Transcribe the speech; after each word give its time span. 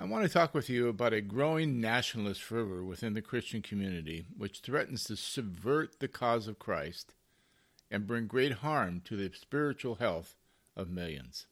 I 0.00 0.04
want 0.04 0.22
to 0.22 0.32
talk 0.32 0.54
with 0.54 0.70
you 0.70 0.86
about 0.86 1.12
a 1.12 1.20
growing 1.20 1.80
nationalist 1.80 2.40
fervor 2.40 2.84
within 2.84 3.14
the 3.14 3.20
Christian 3.20 3.62
community 3.62 4.26
which 4.36 4.60
threatens 4.60 5.02
to 5.04 5.16
subvert 5.16 5.98
the 5.98 6.06
cause 6.06 6.46
of 6.46 6.60
Christ 6.60 7.16
and 7.90 8.06
bring 8.06 8.28
great 8.28 8.52
harm 8.52 9.00
to 9.06 9.16
the 9.16 9.28
spiritual 9.34 9.96
health 9.96 10.36
of 10.76 10.88
millions. 10.88 11.48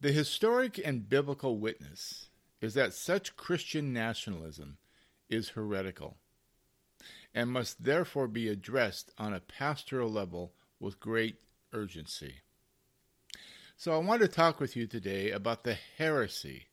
The 0.00 0.10
historic 0.10 0.80
and 0.84 1.08
biblical 1.08 1.58
witness 1.58 2.28
is 2.60 2.74
that 2.74 2.92
such 2.92 3.36
Christian 3.36 3.92
nationalism 3.92 4.78
is 5.28 5.50
heretical 5.50 6.16
and 7.32 7.52
must 7.52 7.84
therefore 7.84 8.26
be 8.26 8.48
addressed 8.48 9.12
on 9.16 9.32
a 9.32 9.38
pastoral 9.38 10.10
level 10.10 10.54
with 10.80 10.98
great 10.98 11.36
urgency. 11.72 12.38
So, 13.76 13.94
I 13.94 13.98
want 13.98 14.22
to 14.22 14.28
talk 14.28 14.58
with 14.58 14.74
you 14.74 14.88
today 14.88 15.30
about 15.30 15.62
the 15.62 15.78
heresy 15.96 16.66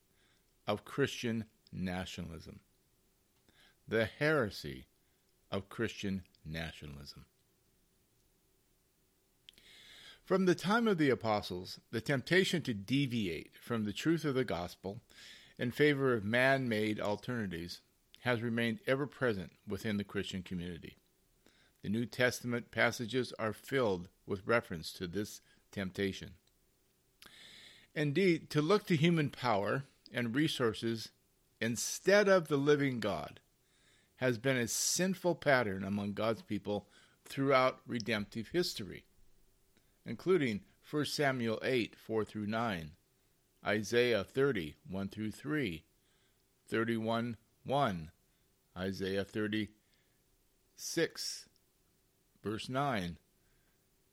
of 0.67 0.85
Christian 0.85 1.45
nationalism. 1.71 2.59
The 3.87 4.05
heresy 4.05 4.87
of 5.49 5.69
Christian 5.69 6.23
nationalism. 6.45 7.25
From 10.25 10.45
the 10.45 10.55
time 10.55 10.89
of 10.89 10.97
the 10.97 11.09
apostles, 11.09 11.79
the 11.91 12.01
temptation 12.01 12.61
to 12.63 12.73
deviate 12.73 13.55
from 13.55 13.85
the 13.85 13.93
truth 13.93 14.25
of 14.25 14.35
the 14.35 14.43
gospel 14.43 14.99
in 15.57 15.71
favor 15.71 16.13
of 16.13 16.25
man 16.25 16.67
made 16.67 16.99
alternatives 16.99 17.79
has 18.21 18.41
remained 18.41 18.79
ever 18.85 19.07
present 19.07 19.53
within 19.65 19.95
the 19.95 20.03
Christian 20.03 20.43
community. 20.43 20.97
The 21.81 21.89
New 21.89 22.05
Testament 22.05 22.71
passages 22.71 23.31
are 23.39 23.53
filled 23.53 24.09
with 24.25 24.45
reference 24.45 24.91
to 24.93 25.07
this 25.07 25.39
temptation. 25.71 26.31
Indeed, 27.95 28.49
to 28.49 28.61
look 28.61 28.85
to 28.87 28.97
human 28.97 29.29
power 29.29 29.85
and 30.13 30.35
resources 30.35 31.09
instead 31.59 32.27
of 32.27 32.47
the 32.47 32.57
living 32.57 32.99
God 32.99 33.39
has 34.17 34.37
been 34.37 34.57
a 34.57 34.67
sinful 34.67 35.35
pattern 35.35 35.83
among 35.83 36.13
God's 36.13 36.41
people 36.41 36.87
throughout 37.25 37.79
redemptive 37.85 38.49
history, 38.49 39.05
including 40.05 40.61
1 40.89 41.05
Samuel 41.05 41.59
8 41.63 41.95
4 41.95 42.25
through 42.25 42.47
9, 42.47 42.91
Isaiah 43.65 44.23
30 44.23 44.75
1 44.89 45.07
through 45.09 45.31
3, 45.31 45.83
31 46.67 47.37
1, 47.65 48.11
Isaiah 48.77 49.23
36 49.23 51.45
verse 52.43 52.69
9, 52.69 53.17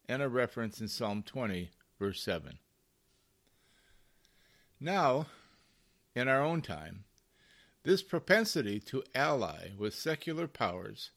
and 0.08 0.23
a 0.23 0.29
reference 0.29 0.81
in 0.81 0.89
Psalm 0.89 1.23
20 1.23 1.70
verse 1.98 2.20
7. 2.20 2.58
Now, 4.81 5.27
in 6.15 6.29
our 6.29 6.41
own 6.41 6.62
time, 6.62 7.05
this 7.83 8.03
propensity 8.03 8.81
to 8.81 9.03
ally 9.15 9.70
with 9.77 9.95
secular 9.95 10.47
powers 10.47 11.11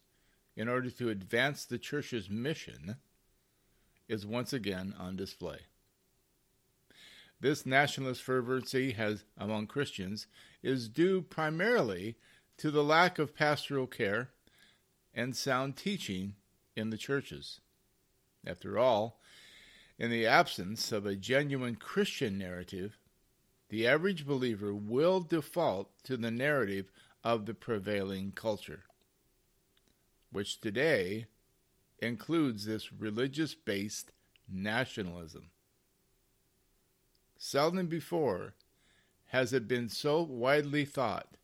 in 0.56 0.68
order 0.68 0.90
to 0.90 1.10
advance 1.10 1.66
the 1.66 1.78
church's 1.78 2.30
mission 2.30 2.98
is 4.08 4.26
once 4.26 4.54
again 4.54 4.94
on 4.98 5.16
display. 5.16 5.60
This 7.40 7.66
nationalist 7.66 8.24
fervency 8.24 8.94
has 8.94 9.24
among 9.38 9.68
Christians 9.68 10.28
is 10.64 10.90
due 10.90 11.22
primarily 11.22 12.16
to 12.58 12.72
the 12.72 12.84
lack 12.84 13.20
of 13.20 13.36
pastoral 13.36 13.86
care 13.86 14.30
and 15.14 15.36
sound 15.36 15.78
teaching 15.78 16.34
in 16.76 16.90
the 16.90 16.98
churches. 16.98 17.60
After 18.46 18.80
all, 18.80 19.20
in 20.00 20.10
the 20.10 20.26
absence 20.26 20.92
of 20.92 21.06
a 21.06 21.16
genuine 21.16 21.76
Christian 21.76 22.38
narrative, 22.38 22.97
the 23.70 23.88
average 23.88 24.26
believer 24.26 24.74
will 24.74 25.20
default 25.20 25.90
to 26.04 26.18
the 26.18 26.32
narrative 26.32 26.92
of 27.24 27.46
the 27.46 27.54
prevailing 27.54 28.32
culture, 28.32 28.84
which 30.32 30.62
today 30.62 31.26
includes 32.00 32.66
this 32.66 32.94
religious 32.94 33.56
based 33.56 34.12
nationalism. 34.48 35.50
Seldom 37.38 37.88
before 37.88 38.54
has 39.28 39.52
it 39.52 39.68
been 39.68 39.90
so 39.90 40.22
widely 40.22 40.86
thought 40.86 41.36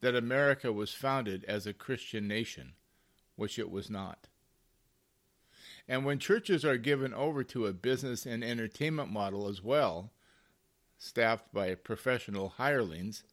that 0.00 0.16
America 0.16 0.72
was 0.72 0.92
founded 0.92 1.44
as 1.44 1.66
a 1.66 1.74
Christian 1.74 2.26
nation, 2.26 2.72
which 3.36 3.58
it 3.58 3.70
was 3.70 3.90
not. 3.90 4.28
And 5.86 6.04
when 6.04 6.18
churches 6.18 6.64
are 6.64 6.78
given 6.78 7.12
over 7.12 7.44
to 7.44 7.66
a 7.66 7.72
business 7.72 8.24
and 8.24 8.42
entertainment 8.42 9.10
model 9.10 9.46
as 9.46 9.62
well, 9.62 10.10
staffed 11.02 11.52
by 11.52 11.74
professional 11.74 12.50
hirelings, 12.58 13.24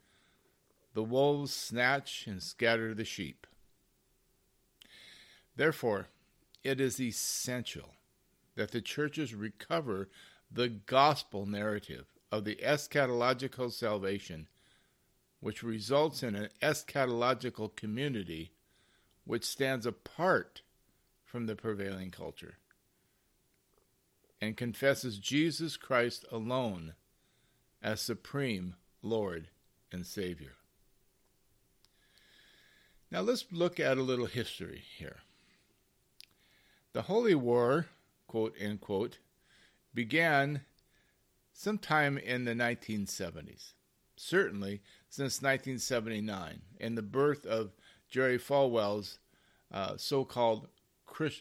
the 0.95 1.03
wolves 1.03 1.53
snatch 1.53 2.25
and 2.25 2.41
scatter 2.41 2.95
the 2.95 3.05
sheep. 3.05 3.45
Therefore, 5.55 6.07
it 6.63 6.81
is 6.81 6.99
essential 6.99 7.93
that 8.55 8.71
the 8.71 8.81
churches 8.81 9.35
recover 9.35 10.09
the 10.51 10.67
gospel 10.67 11.45
narrative 11.45 12.07
of 12.31 12.43
the 12.43 12.55
eschatological 12.55 13.71
salvation, 13.71 14.47
which 15.39 15.61
results 15.61 16.23
in 16.23 16.35
an 16.35 16.49
eschatological 16.63 17.75
community 17.75 18.51
which 19.25 19.45
stands 19.45 19.85
apart 19.85 20.63
from 21.23 21.45
the 21.45 21.55
prevailing 21.55 22.09
culture 22.09 22.57
and 24.41 24.57
confesses 24.57 25.19
Jesus 25.19 25.77
Christ 25.77 26.25
alone 26.31 26.93
as 27.81 28.01
supreme 28.01 28.75
Lord 29.01 29.47
and 29.91 30.05
Savior. 30.05 30.53
Now 33.11 33.21
let's 33.21 33.45
look 33.51 33.79
at 33.79 33.97
a 33.97 34.03
little 34.03 34.27
history 34.27 34.83
here. 34.97 35.17
The 36.93 37.03
Holy 37.03 37.35
War, 37.35 37.87
quote 38.27 38.55
unquote, 38.63 39.19
began 39.93 40.61
sometime 41.53 42.17
in 42.17 42.45
the 42.45 42.53
1970s, 42.53 43.73
certainly 44.15 44.81
since 45.09 45.41
1979, 45.41 46.61
and 46.79 46.97
the 46.97 47.01
birth 47.01 47.45
of 47.45 47.71
Jerry 48.09 48.37
Falwell's 48.37 49.19
uh, 49.71 49.97
so 49.97 50.23
called 50.23 50.67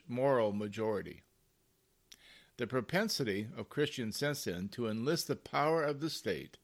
moral 0.08 0.52
majority. 0.52 1.22
The 2.58 2.66
propensity 2.66 3.46
of 3.56 3.68
Christians 3.68 4.18
since 4.18 4.44
then 4.44 4.68
to 4.70 4.88
enlist 4.88 5.28
the 5.28 5.36
power 5.36 5.84
of 5.84 6.00
the 6.00 6.10
state 6.10 6.58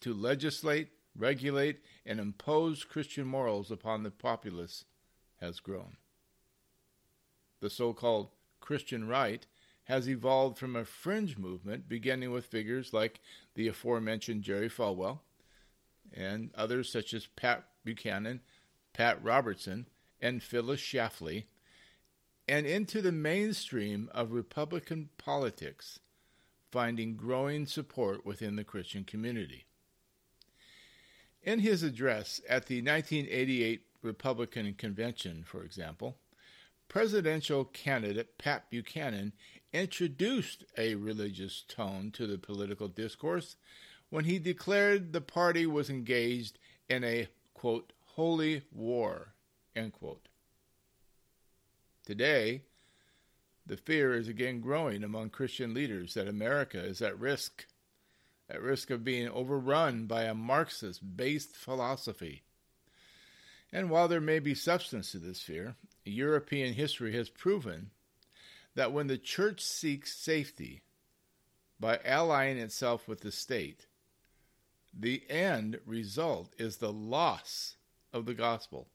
to 0.00 0.12
legislate, 0.12 0.88
regulate, 1.16 1.80
and 2.04 2.20
impose 2.20 2.84
Christian 2.84 3.26
morals 3.26 3.70
upon 3.70 4.02
the 4.02 4.10
populace 4.10 4.84
has 5.40 5.58
grown. 5.58 5.96
The 7.60 7.70
so 7.70 7.94
called 7.94 8.30
Christian 8.60 9.08
right 9.08 9.46
has 9.84 10.08
evolved 10.08 10.58
from 10.58 10.76
a 10.76 10.84
fringe 10.84 11.38
movement 11.38 11.88
beginning 11.88 12.30
with 12.30 12.46
figures 12.46 12.92
like 12.92 13.20
the 13.54 13.68
aforementioned 13.68 14.42
Jerry 14.42 14.68
Falwell 14.68 15.20
and 16.12 16.50
others 16.54 16.92
such 16.92 17.14
as 17.14 17.26
Pat 17.26 17.64
Buchanan, 17.84 18.40
Pat 18.92 19.22
Robertson, 19.24 19.88
and 20.20 20.42
Phyllis 20.42 20.80
Schlafly 20.80 21.44
and 22.52 22.66
into 22.66 23.00
the 23.00 23.10
mainstream 23.10 24.10
of 24.12 24.30
Republican 24.30 25.08
politics, 25.16 26.00
finding 26.70 27.16
growing 27.16 27.64
support 27.64 28.26
within 28.26 28.56
the 28.56 28.62
Christian 28.62 29.04
community. 29.04 29.64
In 31.42 31.60
his 31.60 31.82
address 31.82 32.42
at 32.46 32.66
the 32.66 32.82
1988 32.82 33.86
Republican 34.02 34.74
Convention, 34.74 35.44
for 35.46 35.62
example, 35.62 36.18
presidential 36.88 37.64
candidate 37.64 38.36
Pat 38.36 38.68
Buchanan 38.68 39.32
introduced 39.72 40.62
a 40.76 40.94
religious 40.96 41.64
tone 41.66 42.10
to 42.10 42.26
the 42.26 42.36
political 42.36 42.88
discourse 42.88 43.56
when 44.10 44.26
he 44.26 44.38
declared 44.38 45.14
the 45.14 45.22
party 45.22 45.64
was 45.64 45.88
engaged 45.88 46.58
in 46.86 47.02
a, 47.02 47.28
quote, 47.54 47.94
holy 48.08 48.60
war, 48.70 49.32
end 49.74 49.94
quote. 49.94 50.28
Today, 52.04 52.62
the 53.64 53.76
fear 53.76 54.14
is 54.14 54.26
again 54.26 54.60
growing 54.60 55.04
among 55.04 55.30
Christian 55.30 55.72
leaders 55.72 56.14
that 56.14 56.26
America 56.26 56.82
is 56.82 57.00
at 57.00 57.18
risk, 57.18 57.66
at 58.50 58.60
risk 58.60 58.90
of 58.90 59.04
being 59.04 59.28
overrun 59.28 60.06
by 60.06 60.24
a 60.24 60.34
Marxist 60.34 61.16
based 61.16 61.54
philosophy. 61.54 62.42
And 63.72 63.88
while 63.88 64.08
there 64.08 64.20
may 64.20 64.40
be 64.40 64.54
substance 64.54 65.12
to 65.12 65.18
this 65.18 65.40
fear, 65.40 65.76
European 66.04 66.74
history 66.74 67.14
has 67.14 67.30
proven 67.30 67.90
that 68.74 68.92
when 68.92 69.06
the 69.06 69.18
church 69.18 69.60
seeks 69.62 70.14
safety 70.14 70.82
by 71.78 72.00
allying 72.04 72.58
itself 72.58 73.06
with 73.06 73.20
the 73.20 73.32
state, 73.32 73.86
the 74.92 75.22
end 75.30 75.78
result 75.86 76.52
is 76.58 76.76
the 76.76 76.92
loss 76.92 77.76
of 78.12 78.26
the 78.26 78.34
gospel 78.34 78.88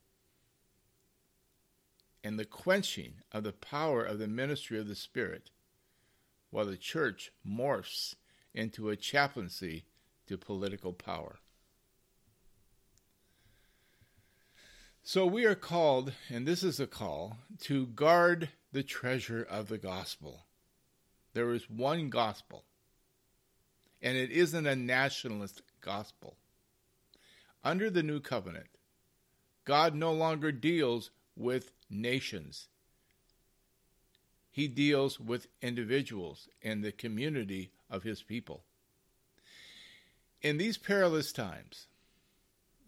and 2.24 2.40
the 2.40 2.46
quenching 2.46 3.16
of 3.32 3.44
the 3.44 3.54
power 3.54 4.04
of 4.04 4.20
the 4.20 4.28
ministry 4.28 4.80
of 4.80 4.88
the 4.88 4.96
Spirit, 4.96 5.52
while 6.50 6.66
the 6.66 6.78
church 6.78 7.32
morphs 7.48 8.16
into 8.54 8.90
a 8.90 8.96
chaplaincy 8.96 9.86
to 10.26 10.38
political 10.38 10.94
power. 10.94 11.38
So 15.04 15.26
we 15.26 15.46
are 15.46 15.56
called, 15.56 16.12
and 16.30 16.46
this 16.46 16.64
is 16.64 16.82
a 16.82 16.88
call, 16.88 17.38
to 17.62 17.86
guard 17.88 18.50
the 18.74 18.84
treasure 18.84 19.42
of 19.50 19.70
the 19.70 19.78
gospel. 19.78 20.48
There 21.34 21.52
is 21.54 21.70
one 21.70 22.10
gospel, 22.10 22.66
and 24.02 24.18
it 24.18 24.32
isn't 24.32 24.68
a 24.68 24.76
nationalist 24.76 25.62
gospel. 25.80 26.36
Under 27.64 27.90
the 27.90 28.04
new 28.04 28.20
covenant, 28.20 28.68
God 29.64 29.96
no 29.96 30.12
longer 30.12 30.52
deals 30.52 31.12
with 31.38 31.72
nations. 31.90 32.68
He 34.52 34.68
deals 34.68 35.20
with 35.20 35.48
individuals 35.62 36.50
and 36.64 36.84
the 36.84 36.92
community 36.92 37.72
of 37.90 38.04
his 38.04 38.24
people. 38.24 38.64
In 40.42 40.58
these 40.58 40.78
perilous 40.78 41.32
times, 41.32 41.88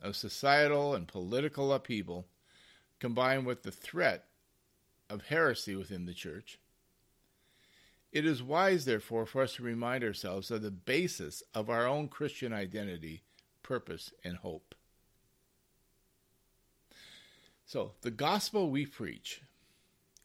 of 0.02 0.16
societal 0.16 0.96
and 0.96 1.08
political 1.08 1.74
upheaval, 1.74 2.26
combined 3.00 3.46
with 3.46 3.64
the 3.64 3.72
threat 3.72 4.26
of 5.10 5.28
heresy 5.28 5.76
within 5.76 6.06
the 6.06 6.14
church, 6.14 6.60
it 8.12 8.26
is 8.26 8.42
wise, 8.42 8.86
therefore, 8.86 9.26
for 9.26 9.44
us 9.44 9.56
to 9.56 9.64
remind 9.64 10.04
ourselves 10.04 10.50
of 10.50 10.64
the 10.64 10.72
basis 10.72 11.44
of 11.54 11.70
our 11.70 11.86
own 11.86 12.08
Christian 12.08 12.52
identity, 12.52 13.22
purpose, 13.62 14.12
and 14.24 14.38
hope. 14.38 14.74
So, 17.70 17.92
the 18.02 18.10
gospel 18.10 18.72
we 18.72 18.88
preach 18.88 19.44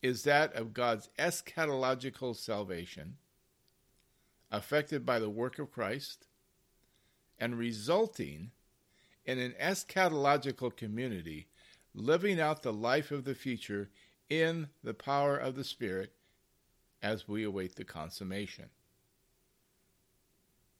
is 0.01 0.23
that 0.23 0.55
of 0.55 0.73
God's 0.73 1.11
eschatological 1.19 2.35
salvation, 2.35 3.19
affected 4.51 5.05
by 5.05 5.19
the 5.19 5.29
work 5.29 5.59
of 5.59 5.71
Christ, 5.71 6.27
and 7.39 7.59
resulting 7.59 8.53
in 9.27 9.39
an 9.39 9.55
eschatological 9.61 10.75
community 10.75 11.49
living 11.95 12.41
out 12.41 12.63
the 12.63 12.73
life 12.73 13.11
of 13.11 13.25
the 13.25 13.35
future 13.35 13.91
in 14.31 14.71
the 14.83 14.95
power 14.95 15.37
of 15.37 15.55
the 15.55 15.65
Spirit 15.65 16.15
as 17.03 17.29
we 17.29 17.45
await 17.45 17.77
the 17.77 17.85
consummation. 17.85 18.71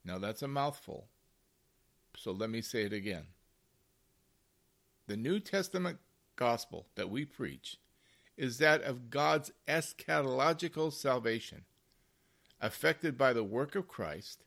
Now 0.03 0.17
that's 0.17 0.41
a 0.41 0.49
mouthful, 0.49 1.09
so 2.17 2.33
let 2.33 2.49
me 2.49 2.63
say 2.63 2.85
it 2.85 2.95
again. 2.95 3.27
The 5.07 5.19
New 5.19 5.39
Testament 5.41 5.99
gospel 6.37 6.87
that 6.95 7.11
we 7.11 7.25
preach 7.25 7.79
is 8.37 8.59
that 8.59 8.83
of 8.83 9.11
God's 9.11 9.53
eschatological 9.69 10.93
salvation, 10.93 11.65
affected 12.61 13.17
by 13.17 13.33
the 13.33 13.45
work 13.45 13.75
of 13.75 13.89
Christ 13.89 14.45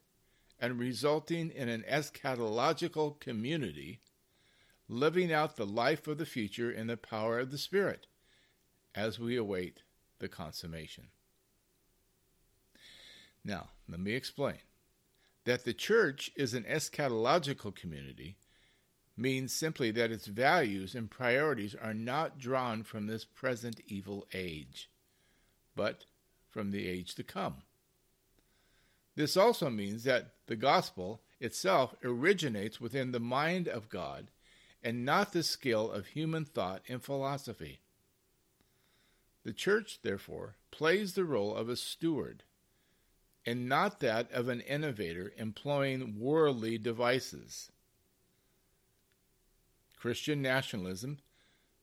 and 0.60 0.80
resulting 0.80 1.52
in 1.52 1.70
an 1.70 1.86
eschatological 1.90 3.20
community 3.20 4.02
living 4.90 5.32
out 5.32 5.56
the 5.56 5.66
life 5.66 6.08
of 6.08 6.18
the 6.18 6.26
future 6.26 6.72
in 6.72 6.88
the 6.88 6.98
power 6.98 7.40
of 7.40 7.52
the 7.52 7.58
Spirit 7.58 8.08
as 8.96 9.20
we 9.20 9.36
await 9.36 9.82
the 10.20 10.28
consummation. 10.28 11.08
Now, 13.44 13.70
let 13.88 14.00
me 14.00 14.14
explain. 14.14 14.58
That 15.46 15.64
the 15.64 15.74
church 15.74 16.32
is 16.36 16.54
an 16.54 16.64
eschatological 16.64 17.74
community 17.74 18.36
means 19.18 19.52
simply 19.52 19.90
that 19.92 20.12
its 20.12 20.28
values 20.28 20.94
and 20.94 21.10
priorities 21.10 21.76
are 21.76 21.94
not 21.94 22.38
drawn 22.38 22.84
from 22.84 23.08
this 23.08 23.26
present 23.26 23.82
evil 23.88 24.28
age, 24.34 24.90
but 25.76 26.06
from 26.50 26.72
the 26.72 26.88
age 26.88 27.16
to 27.16 27.24
come. 27.24 27.56
This 29.16 29.36
also 29.36 29.72
means 29.72 30.04
that 30.04 30.34
the 30.46 30.56
gospel 30.56 31.22
itself 31.40 31.96
originates 32.04 32.80
within 32.80 33.12
the 33.12 33.20
mind 33.20 33.68
of 33.68 33.90
God 33.90 34.28
and 34.84 35.04
not 35.04 35.34
the 35.34 35.44
skill 35.44 35.92
of 35.92 36.08
human 36.08 36.46
thought 36.46 36.84
and 36.88 37.04
philosophy. 37.04 37.80
The 39.44 39.54
church, 39.54 40.00
therefore, 40.04 40.56
plays 40.72 41.14
the 41.14 41.24
role 41.24 41.56
of 41.56 41.68
a 41.68 41.76
steward 41.76 42.44
and 43.46 43.68
not 43.68 44.02
that 44.02 44.32
of 44.32 44.50
an 44.50 44.62
innovator 44.62 45.32
employing 45.38 46.20
worldly 46.20 46.78
devices. 46.78 47.72
Christian 50.08 50.42
nationalism 50.42 51.18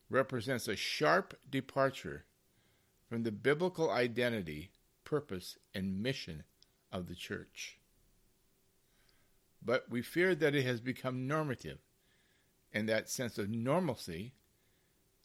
represents 0.09 0.67
a 0.67 0.75
sharp 0.75 1.37
departure 1.47 2.25
from 3.07 3.21
the 3.21 3.31
biblical 3.31 3.91
identity, 3.91 4.71
purpose, 5.03 5.59
and 5.75 6.01
mission 6.01 6.41
of 6.91 7.05
the 7.05 7.13
church. 7.13 7.77
But 9.63 9.91
we 9.91 10.01
fear 10.01 10.33
that 10.33 10.55
it 10.55 10.65
has 10.65 10.81
become 10.81 11.27
normative, 11.27 11.77
and 12.73 12.89
that 12.89 13.11
sense 13.11 13.37
of 13.37 13.51
normalcy, 13.51 14.33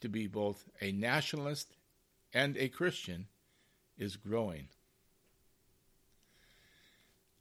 to 0.02 0.10
be 0.10 0.26
both 0.26 0.68
a 0.82 0.92
nationalist 0.92 1.78
and 2.34 2.54
a 2.58 2.68
Christian, 2.68 3.28
is 3.96 4.16
growing. 4.16 4.68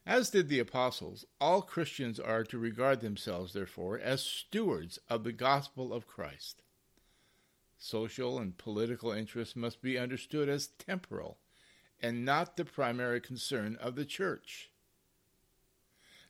As 0.09 0.31
did 0.31 0.49
the 0.49 0.57
apostles, 0.57 1.23
all 1.39 1.61
Christians 1.61 2.19
are 2.19 2.43
to 2.45 2.57
regard 2.57 2.99
themselves, 2.99 3.53
therefore, 3.53 3.99
as 3.99 4.23
stewards 4.23 4.97
of 5.07 5.23
the 5.23 5.31
gospel 5.31 5.93
of 5.93 6.07
Christ. 6.07 6.63
Social 7.77 8.39
and 8.39 8.57
political 8.57 9.11
interests 9.11 9.55
must 9.55 9.83
be 9.83 9.99
understood 9.99 10.49
as 10.49 10.65
temporal 10.65 11.37
and 12.01 12.25
not 12.25 12.57
the 12.57 12.65
primary 12.65 13.21
concern 13.21 13.75
of 13.75 13.93
the 13.93 14.03
church. 14.03 14.71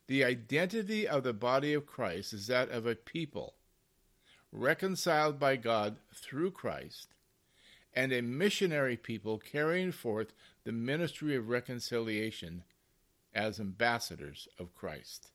The 0.08 0.24
identity 0.24 1.08
of 1.08 1.22
the 1.22 1.32
body 1.32 1.72
of 1.72 1.86
Christ 1.86 2.34
is 2.34 2.48
that 2.48 2.68
of 2.68 2.84
a 2.84 2.94
people 2.94 3.54
reconciled 4.52 5.38
by 5.38 5.56
God 5.56 5.96
through 6.12 6.50
Christ 6.50 7.14
and 7.94 8.12
a 8.12 8.20
missionary 8.20 8.98
people 8.98 9.38
carrying 9.38 9.90
forth 9.90 10.34
the 10.64 10.72
ministry 10.72 11.34
of 11.34 11.48
reconciliation 11.48 12.64
as 13.34 13.60
ambassadors 13.60 14.48
of 14.58 14.74
Christ. 14.74 15.30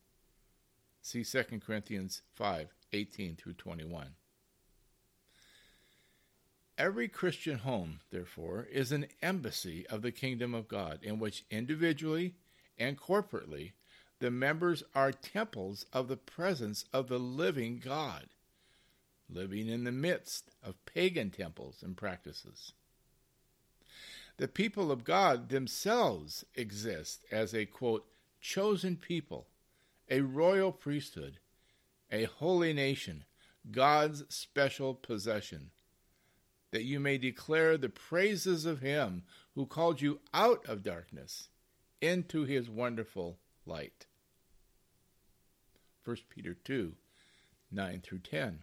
See 1.01 1.23
2 1.23 1.59
Corinthians 1.65 2.21
5 2.35 2.69
18 2.91 3.35
through 3.35 3.53
21. 3.53 4.15
Every 6.77 7.07
Christian 7.07 7.59
home, 7.59 7.99
therefore, 8.11 8.67
is 8.69 8.91
an 8.91 9.07
embassy 9.21 9.87
of 9.87 10.01
the 10.01 10.11
kingdom 10.11 10.53
of 10.53 10.67
God, 10.67 10.99
in 11.01 11.19
which 11.19 11.45
individually 11.49 12.35
and 12.77 12.99
corporately 12.99 13.71
the 14.19 14.31
members 14.31 14.83
are 14.93 15.11
temples 15.11 15.85
of 15.93 16.07
the 16.07 16.17
presence 16.17 16.85
of 16.91 17.07
the 17.07 17.19
living 17.19 17.79
God, 17.79 18.27
living 19.29 19.67
in 19.67 19.83
the 19.83 19.91
midst 19.91 20.51
of 20.63 20.83
pagan 20.85 21.29
temples 21.29 21.81
and 21.83 21.95
practices. 21.95 22.73
The 24.37 24.47
people 24.47 24.91
of 24.91 25.03
God 25.03 25.49
themselves 25.49 26.45
exist 26.55 27.23
as 27.31 27.53
a, 27.53 27.65
quote, 27.65 28.05
chosen 28.41 28.97
people, 28.97 29.47
a 30.09 30.21
royal 30.21 30.71
priesthood, 30.71 31.39
a 32.11 32.25
holy 32.25 32.73
nation, 32.73 33.23
God's 33.71 34.23
special 34.29 34.93
possession 34.93 35.71
that 36.71 36.83
you 36.83 36.99
may 36.99 37.17
declare 37.17 37.77
the 37.77 37.87
praises 37.89 38.65
of 38.65 38.81
him 38.81 39.23
who 39.53 39.65
called 39.65 40.01
you 40.01 40.19
out 40.33 40.65
of 40.67 40.83
darkness 40.83 41.47
into 42.01 42.43
his 42.43 42.69
wonderful 42.69 43.39
light. 43.65 44.05
1 46.03 46.17
Peter 46.29 46.53
2 46.53 46.93
9 47.71 48.01
through 48.01 48.19
10. 48.19 48.59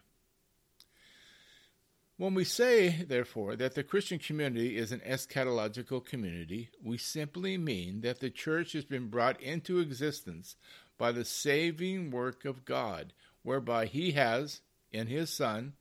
When 2.22 2.34
we 2.34 2.44
say, 2.44 3.02
therefore, 3.08 3.56
that 3.56 3.74
the 3.74 3.82
Christian 3.82 4.20
community 4.20 4.76
is 4.76 4.92
an 4.92 5.00
eschatological 5.00 6.04
community, 6.04 6.70
we 6.80 6.96
simply 6.96 7.58
mean 7.58 8.02
that 8.02 8.20
the 8.20 8.30
church 8.30 8.74
has 8.74 8.84
been 8.84 9.08
brought 9.08 9.42
into 9.42 9.80
existence 9.80 10.54
by 10.96 11.10
the 11.10 11.24
saving 11.24 12.12
work 12.12 12.44
of 12.44 12.64
God, 12.64 13.12
whereby 13.42 13.86
He 13.86 14.12
has, 14.12 14.60
in 14.92 15.08
His 15.08 15.30
Son, 15.30 15.72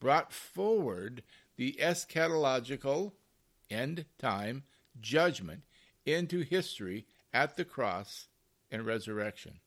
brought 0.00 0.32
forward 0.32 1.22
the 1.56 1.76
eschatological 1.78 3.12
end 3.68 4.06
time 4.18 4.62
judgment 4.98 5.64
into 6.06 6.40
history 6.40 7.04
at 7.34 7.56
the 7.56 7.66
cross 7.66 8.28
and 8.70 8.86
resurrection, 8.86 9.60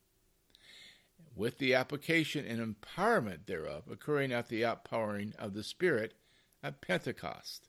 with 1.35 1.57
the 1.57 1.73
application 1.73 2.45
and 2.45 2.75
empowerment 2.75 3.45
thereof 3.45 3.83
occurring 3.89 4.31
at 4.31 4.49
the 4.49 4.65
outpouring 4.65 5.33
of 5.37 5.53
the 5.53 5.63
Spirit 5.63 6.13
at 6.61 6.81
Pentecost. 6.81 7.67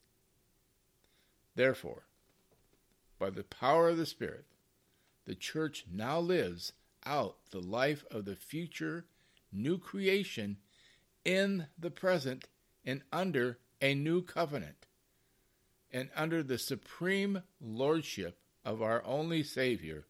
Therefore, 1.55 2.05
by 3.19 3.31
the 3.31 3.45
power 3.45 3.91
of 3.91 3.97
the 3.99 4.07
Spirit, 4.07 4.47
the 5.27 5.35
church 5.35 5.85
now 5.93 6.19
lives 6.19 6.73
out 7.05 7.37
the 7.51 7.61
life 7.61 8.05
of 8.11 8.25
the 8.25 8.37
future 8.37 9.07
new 9.53 9.79
creation 9.79 10.57
in 11.25 11.67
the 11.79 11.91
present 11.91 12.49
and 12.85 13.03
under 13.13 13.59
a 13.81 13.95
new 13.95 14.23
covenant, 14.23 14.87
and 15.93 16.09
under 16.15 16.43
the 16.43 16.59
supreme 16.59 17.43
lordship 17.61 18.39
of 18.65 18.83
our 18.83 19.03
only 19.05 19.43
Savior, 19.43 20.07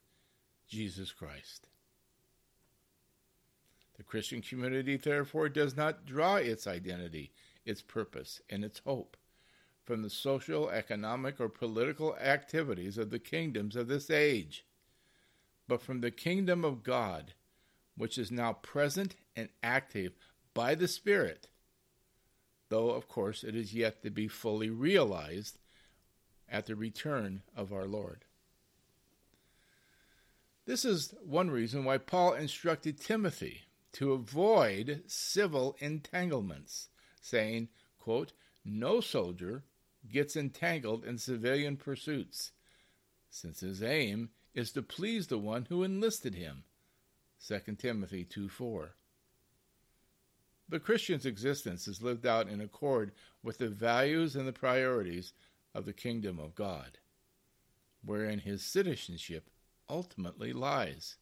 Jesus 0.69 1.12
Christ. 1.12 1.69
The 4.00 4.04
Christian 4.04 4.40
community, 4.40 4.97
therefore, 4.97 5.50
does 5.50 5.76
not 5.76 6.07
draw 6.07 6.37
its 6.37 6.66
identity, 6.66 7.33
its 7.66 7.83
purpose 7.83 8.40
and 8.49 8.64
its 8.64 8.78
hope 8.78 9.14
from 9.85 10.00
the 10.00 10.09
social, 10.09 10.71
economic, 10.71 11.38
or 11.38 11.50
political 11.50 12.16
activities 12.16 12.97
of 12.97 13.11
the 13.11 13.19
kingdoms 13.19 13.76
of 13.76 13.88
this 13.88 14.09
age, 14.09 14.64
but 15.69 15.83
from 15.83 16.00
the 16.00 16.11
kingdom 16.11 16.64
of 16.64 16.83
God, 16.83 17.35
which 17.95 18.16
is 18.16 18.30
now 18.30 18.54
present 18.54 19.16
and 19.37 19.50
active 19.62 20.14
by 20.54 20.75
the 20.75 20.88
Spirit, 20.88 21.49
though, 22.71 22.88
of 22.92 23.07
course, 23.07 23.45
it 23.45 23.54
is 23.54 23.75
yet 23.75 24.02
to 24.02 24.09
be 24.09 24.28
fully 24.28 24.71
realized 24.71 25.59
at 26.49 26.64
the 26.64 26.75
return 26.75 27.42
of 27.54 27.71
our 27.71 27.85
Lord. 27.85 28.25
This 30.64 30.87
is 30.87 31.12
one 31.23 31.50
reason 31.50 31.85
why 31.85 31.99
Paul 31.99 32.33
instructed 32.33 32.99
Timothy 32.99 33.64
to 33.92 34.12
avoid 34.12 35.02
civil 35.06 35.76
entanglements, 35.80 36.88
saying, 37.20 37.68
quote, 37.99 38.32
No 38.64 39.00
soldier 39.00 39.64
gets 40.09 40.37
entangled 40.37 41.04
in 41.04 41.18
civilian 41.18 41.76
pursuits, 41.76 42.52
since 43.28 43.61
his 43.61 43.82
aim 43.82 44.30
is 44.54 44.73
to 44.73 44.82
please 44.82 45.26
the 45.26 45.38
one 45.38 45.66
who 45.68 45.82
enlisted 45.82 46.35
him. 46.35 46.64
2 47.47 47.76
Timothy 47.76 48.25
2 48.25 48.49
4. 48.49 48.94
The 50.68 50.80
Christian's 50.80 51.26
existence 51.26 51.88
is 51.88 52.02
lived 52.02 52.26
out 52.26 52.49
in 52.49 52.61
accord 52.61 53.12
with 53.42 53.59
the 53.59 53.68
values 53.68 54.37
and 54.37 54.47
the 54.47 54.52
priorities 54.52 55.32
of 55.75 55.85
the 55.85 55.92
kingdom 55.92 56.38
of 56.38 56.54
God, 56.54 56.99
wherein 58.04 58.38
his 58.38 58.64
citizenship 58.64 59.50
ultimately 59.88 60.52
lies. 60.52 61.16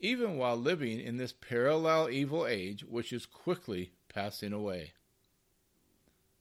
Even 0.00 0.36
while 0.36 0.56
living 0.56 0.98
in 0.98 1.18
this 1.18 1.32
parallel 1.32 2.10
evil 2.10 2.46
age 2.46 2.82
which 2.84 3.12
is 3.12 3.26
quickly 3.26 3.92
passing 4.08 4.52
away. 4.52 4.94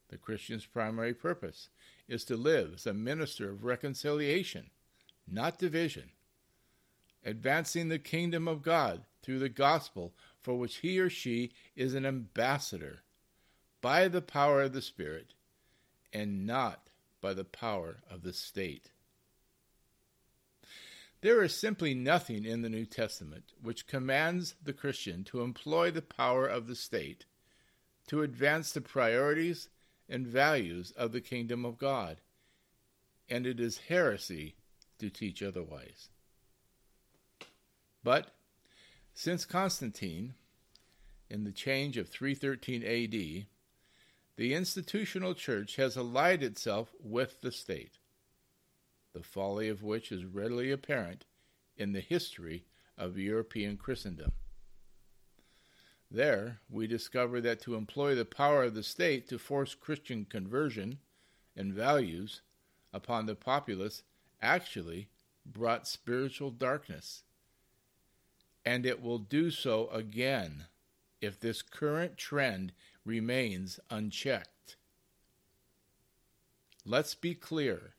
The 0.07 0.17
Christian's 0.17 0.65
primary 0.65 1.13
purpose 1.13 1.69
is 2.07 2.23
to 2.25 2.37
live 2.37 2.73
as 2.75 2.87
a 2.87 2.93
minister 2.93 3.51
of 3.51 3.63
reconciliation, 3.63 4.71
not 5.27 5.59
division, 5.59 6.11
advancing 7.23 7.89
the 7.89 7.99
kingdom 7.99 8.47
of 8.47 8.63
God 8.63 9.03
through 9.21 9.39
the 9.39 9.49
gospel 9.49 10.13
for 10.41 10.57
which 10.57 10.77
he 10.77 10.99
or 10.99 11.09
she 11.09 11.51
is 11.75 11.93
an 11.93 12.05
ambassador 12.05 13.03
by 13.81 14.07
the 14.07 14.21
power 14.21 14.63
of 14.63 14.73
the 14.73 14.81
Spirit 14.81 15.33
and 16.11 16.45
not 16.45 16.89
by 17.21 17.33
the 17.33 17.43
power 17.43 17.97
of 18.09 18.23
the 18.23 18.33
state. 18.33 18.89
There 21.21 21.43
is 21.43 21.53
simply 21.53 21.93
nothing 21.93 22.45
in 22.45 22.61
the 22.61 22.69
New 22.69 22.85
Testament 22.85 23.51
which 23.61 23.87
commands 23.87 24.55
the 24.63 24.73
Christian 24.73 25.23
to 25.25 25.41
employ 25.41 25.91
the 25.91 26.01
power 26.01 26.47
of 26.47 26.67
the 26.67 26.75
state 26.75 27.25
to 28.07 28.23
advance 28.23 28.71
the 28.71 28.81
priorities 28.81 29.69
and 30.07 30.25
values 30.25 30.91
of 30.91 31.11
the 31.11 31.21
kingdom 31.21 31.65
of 31.65 31.77
God, 31.77 32.21
and 33.29 33.45
it 33.45 33.59
is 33.59 33.77
heresy 33.89 34.55
to 34.97 35.09
teach 35.09 35.43
otherwise. 35.43 36.09
But 38.03 38.33
since 39.13 39.45
Constantine, 39.45 40.33
in 41.29 41.43
the 41.43 41.51
change 41.51 41.97
of 41.97 42.09
313 42.09 42.81
AD, 42.83 43.45
the 44.37 44.53
institutional 44.53 45.35
church 45.35 45.75
has 45.75 45.95
allied 45.95 46.41
itself 46.41 46.95
with 46.99 47.41
the 47.41 47.51
state, 47.51 47.98
the 49.13 49.23
folly 49.23 49.69
of 49.69 49.83
which 49.83 50.11
is 50.11 50.25
readily 50.25 50.71
apparent 50.71 51.25
in 51.77 51.93
the 51.93 51.99
history 51.99 52.65
of 52.97 53.17
European 53.17 53.77
Christendom. 53.77 54.31
There, 56.11 56.59
we 56.69 56.87
discover 56.87 57.39
that 57.41 57.61
to 57.61 57.75
employ 57.75 58.15
the 58.15 58.25
power 58.25 58.63
of 58.63 58.73
the 58.73 58.83
state 58.83 59.27
to 59.29 59.37
force 59.37 59.75
Christian 59.75 60.25
conversion 60.25 60.99
and 61.55 61.73
values 61.73 62.41
upon 62.91 63.25
the 63.25 63.35
populace 63.35 64.03
actually 64.41 65.09
brought 65.45 65.87
spiritual 65.87 66.51
darkness. 66.51 67.23
And 68.65 68.85
it 68.85 69.01
will 69.01 69.19
do 69.19 69.51
so 69.51 69.87
again 69.89 70.65
if 71.21 71.39
this 71.39 71.61
current 71.61 72.17
trend 72.17 72.73
remains 73.05 73.79
unchecked. 73.89 74.77
Let's 76.85 77.13
be 77.13 77.35
clear. 77.35 77.93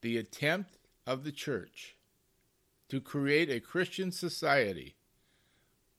The 0.00 0.16
attempt 0.16 0.78
of 1.06 1.24
the 1.24 1.32
church 1.32 1.96
to 2.88 3.00
create 3.00 3.50
a 3.50 3.60
Christian 3.60 4.12
society 4.12 4.94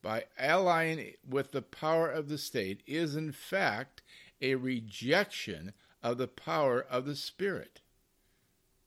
by 0.02 0.26
allying 0.38 1.14
with 1.28 1.52
the 1.52 1.62
power 1.62 2.10
of 2.10 2.30
the 2.30 2.38
state 2.38 2.82
is, 2.88 3.16
in 3.16 3.32
fact, 3.32 4.02
a 4.42 4.56
rejection 4.56 5.74
of 6.02 6.18
the 6.18 6.28
power 6.28 6.82
of 6.82 7.06
the 7.06 7.16
Spirit. 7.16 7.82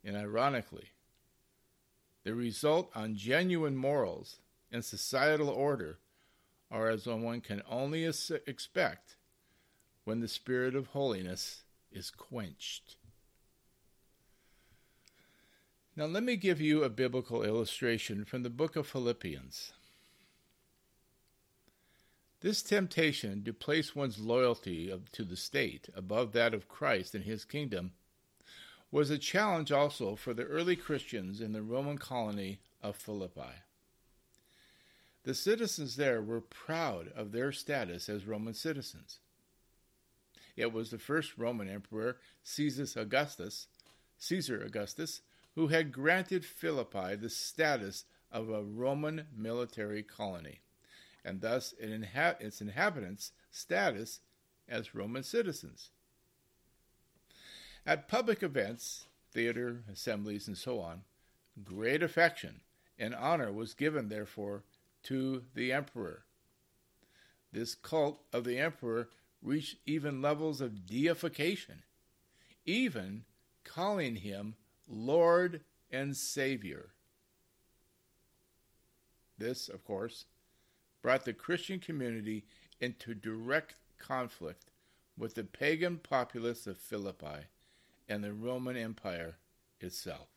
And 0.02 0.16
ironically, 0.16 0.92
the 2.24 2.34
result 2.34 2.90
on 2.94 3.16
genuine 3.16 3.76
morals 3.76 4.38
and 4.70 4.84
societal 4.84 5.48
order 5.48 5.98
are 6.70 6.88
as 6.88 7.06
one 7.06 7.40
can 7.40 7.62
only 7.68 8.04
expect 8.04 9.16
when 10.04 10.20
the 10.20 10.28
spirit 10.28 10.74
of 10.74 10.88
holiness 10.88 11.64
is 11.92 12.10
quenched. 12.10 12.96
Now, 15.94 16.06
let 16.06 16.22
me 16.22 16.36
give 16.36 16.58
you 16.58 16.84
a 16.84 16.88
biblical 16.88 17.42
illustration 17.42 18.24
from 18.24 18.42
the 18.42 18.50
book 18.50 18.76
of 18.76 18.86
Philippians. 18.86 19.72
This 22.40 22.62
temptation 22.62 23.44
to 23.44 23.52
place 23.52 23.94
one's 23.94 24.18
loyalty 24.18 24.92
to 25.12 25.22
the 25.22 25.36
state 25.36 25.90
above 25.94 26.32
that 26.32 26.54
of 26.54 26.66
Christ 26.66 27.14
and 27.14 27.24
his 27.24 27.44
kingdom 27.44 27.92
was 28.90 29.10
a 29.10 29.18
challenge 29.18 29.70
also 29.70 30.16
for 30.16 30.32
the 30.32 30.44
early 30.44 30.76
Christians 30.76 31.42
in 31.42 31.52
the 31.52 31.62
Roman 31.62 31.98
colony 31.98 32.60
of 32.82 32.96
Philippi. 32.96 33.60
The 35.24 35.34
citizens 35.34 35.96
there 35.96 36.22
were 36.22 36.40
proud 36.40 37.08
of 37.14 37.32
their 37.32 37.52
status 37.52 38.08
as 38.08 38.26
Roman 38.26 38.54
citizens. 38.54 39.18
It 40.56 40.72
was 40.72 40.90
the 40.90 40.98
first 40.98 41.36
Roman 41.36 41.68
emperor, 41.68 42.16
Caesar 42.42 42.86
Augustus, 42.98 43.66
Caesar 44.18 44.62
Augustus, 44.62 45.20
who 45.54 45.68
had 45.68 45.92
granted 45.92 46.44
Philippi 46.44 47.14
the 47.16 47.30
status 47.30 48.04
of 48.30 48.48
a 48.48 48.62
Roman 48.62 49.26
military 49.36 50.02
colony 50.02 50.60
and 51.24 51.40
thus 51.40 51.74
its 51.78 52.60
inhabitants' 52.60 53.32
status 53.50 54.20
as 54.68 54.94
Roman 54.94 55.22
citizens. 55.22 55.90
At 57.86 58.08
public 58.08 58.42
events, 58.42 59.06
theater, 59.30 59.82
assemblies, 59.92 60.48
and 60.48 60.56
so 60.56 60.80
on, 60.80 61.02
great 61.64 62.02
affection 62.02 62.60
and 62.98 63.14
honor 63.14 63.52
was 63.52 63.74
given, 63.74 64.08
therefore, 64.08 64.62
to 65.04 65.42
the 65.54 65.72
emperor. 65.72 66.24
This 67.52 67.74
cult 67.74 68.22
of 68.32 68.44
the 68.44 68.58
emperor 68.58 69.08
reached 69.42 69.76
even 69.84 70.22
levels 70.22 70.60
of 70.60 70.86
deification, 70.86 71.82
even 72.64 73.24
calling 73.64 74.16
him 74.16 74.54
Lord 74.88 75.60
and 75.90 76.16
Savior. 76.16 76.90
This, 79.38 79.68
of 79.68 79.84
course, 79.84 80.26
brought 81.02 81.24
the 81.24 81.32
Christian 81.32 81.80
community 81.80 82.44
into 82.80 83.14
direct 83.14 83.74
conflict 83.98 84.70
with 85.16 85.34
the 85.34 85.44
pagan 85.44 85.98
populace 85.98 86.66
of 86.66 86.78
Philippi 86.78 87.46
and 88.08 88.22
the 88.22 88.32
Roman 88.32 88.76
Empire 88.76 89.36
itself. 89.80 90.28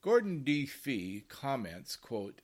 Gordon 0.00 0.44
D. 0.44 0.66
Fee 0.66 1.24
comments, 1.28 1.96
quote, 1.96 2.40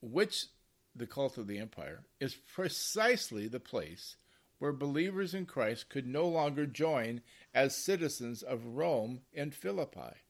which 0.00 0.46
the 0.94 1.06
cult 1.06 1.36
of 1.36 1.46
the 1.46 1.58
empire 1.58 2.02
is 2.20 2.34
precisely 2.34 3.48
the 3.48 3.60
place 3.60 4.16
where 4.60 4.72
believers 4.72 5.34
in 5.34 5.46
Christ 5.46 5.88
could 5.88 6.06
no 6.06 6.28
longer 6.28 6.66
join 6.66 7.22
as 7.52 7.74
citizens 7.74 8.42
of 8.42 8.76
Rome 8.76 9.22
and 9.34 9.54
Philippi. 9.54 10.20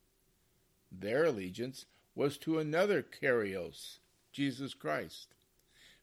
Their 0.90 1.24
allegiance 1.24 1.84
was 2.14 2.38
to 2.38 2.58
another 2.58 3.02
Kyrios, 3.02 3.98
Jesus 4.32 4.72
Christ, 4.72 5.34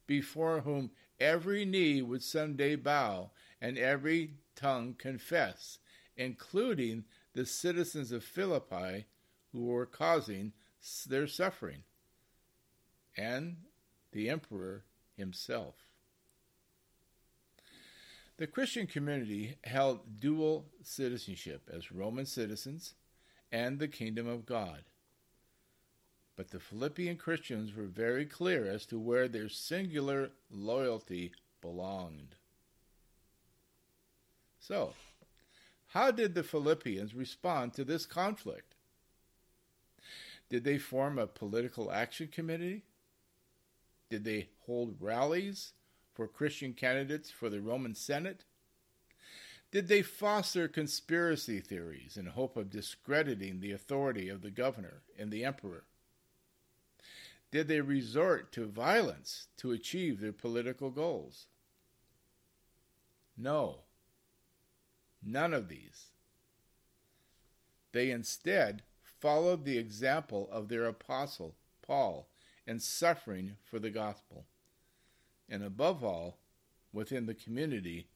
before 0.06 0.62
whom 0.62 0.92
every 1.20 1.66
knee 1.66 2.02
would 2.02 2.22
someday 2.22 2.76
bow 2.76 3.32
and 3.62 3.78
every 3.78 4.34
tongue 4.56 4.94
confess, 4.98 5.80
including 6.18 7.06
the 7.34 7.46
citizens 7.46 8.12
of 8.12 8.24
Philippi 8.24 9.06
who 9.54 9.66
were 9.66 9.86
causing 9.86 10.52
their 11.08 11.28
suffering, 11.28 11.84
and 13.16 13.56
the 14.12 14.30
emperor 14.30 14.84
himself. 15.16 15.87
The 18.38 18.48
Christian 18.48 18.86
community 18.86 19.56
held 19.64 20.20
dual 20.20 20.68
citizenship 20.84 21.70
as 21.74 21.92
Roman 21.92 22.28
citizens 22.28 22.94
and 23.52 23.80
the 23.80 23.88
kingdom 23.88 24.28
of 24.28 24.46
God. 24.46 24.84
But 26.36 26.52
the 26.52 26.60
Philippian 26.60 27.18
Christians 27.18 27.76
were 27.76 27.86
very 27.86 28.28
clear 28.28 28.68
as 28.68 28.86
to 28.88 29.00
where 29.00 29.28
their 29.28 29.50
singular 29.50 30.30
loyalty 30.52 31.32
belonged. 31.62 32.36
So, 34.60 34.94
how 35.88 36.12
did 36.12 36.36
the 36.36 36.44
Philippians 36.44 37.16
respond 37.16 37.74
to 37.74 37.84
this 37.84 38.06
conflict? 38.06 38.76
Did 40.50 40.64
they 40.64 40.78
form 40.78 41.18
a 41.18 41.26
political 41.26 41.92
action 41.92 42.28
committee? 42.28 42.84
Did 44.12 44.26
they 44.26 44.50
hold 44.68 44.98
rallies 45.00 45.74
for 46.18 46.28
Christian 46.28 46.74
candidates 46.74 47.30
for 47.30 47.48
the 47.48 47.62
Roman 47.62 47.94
Senate? 47.94 48.44
Did 49.70 49.88
they 49.88 50.02
foster 50.02 50.68
conspiracy 50.68 51.60
theories 51.60 52.18
in 52.18 52.26
hope 52.26 52.58
of 52.58 52.72
discrediting 52.72 53.60
the 53.60 53.72
authority 53.72 54.28
of 54.28 54.42
the 54.42 54.50
governor 54.50 55.04
and 55.18 55.32
the 55.32 55.46
emperor? 55.46 55.84
Did 57.52 57.68
they 57.68 57.82
resort 57.82 58.52
to 58.54 58.66
violence 58.66 59.48
to 59.58 59.72
achieve 59.72 60.20
their 60.20 60.34
political 60.34 60.90
goals? 60.90 61.46
No, 63.38 63.82
none 65.24 65.54
of 65.54 65.70
these. 65.70 66.08
They 67.92 68.10
instead 68.10 68.82
followed 69.04 69.66
the 69.66 69.78
example 69.78 70.50
of 70.52 70.68
their 70.68 70.86
apostle, 70.86 71.54
Paul, 71.84 72.28
in 72.66 72.80
suffering 72.80 73.58
for 73.64 73.78
the 73.78 73.92
gospel. 73.92 74.46
And 75.50 75.64
above 75.64 76.04
all, 76.04 76.38
within 76.92 77.26
the 77.26 77.34
community, 77.34 78.08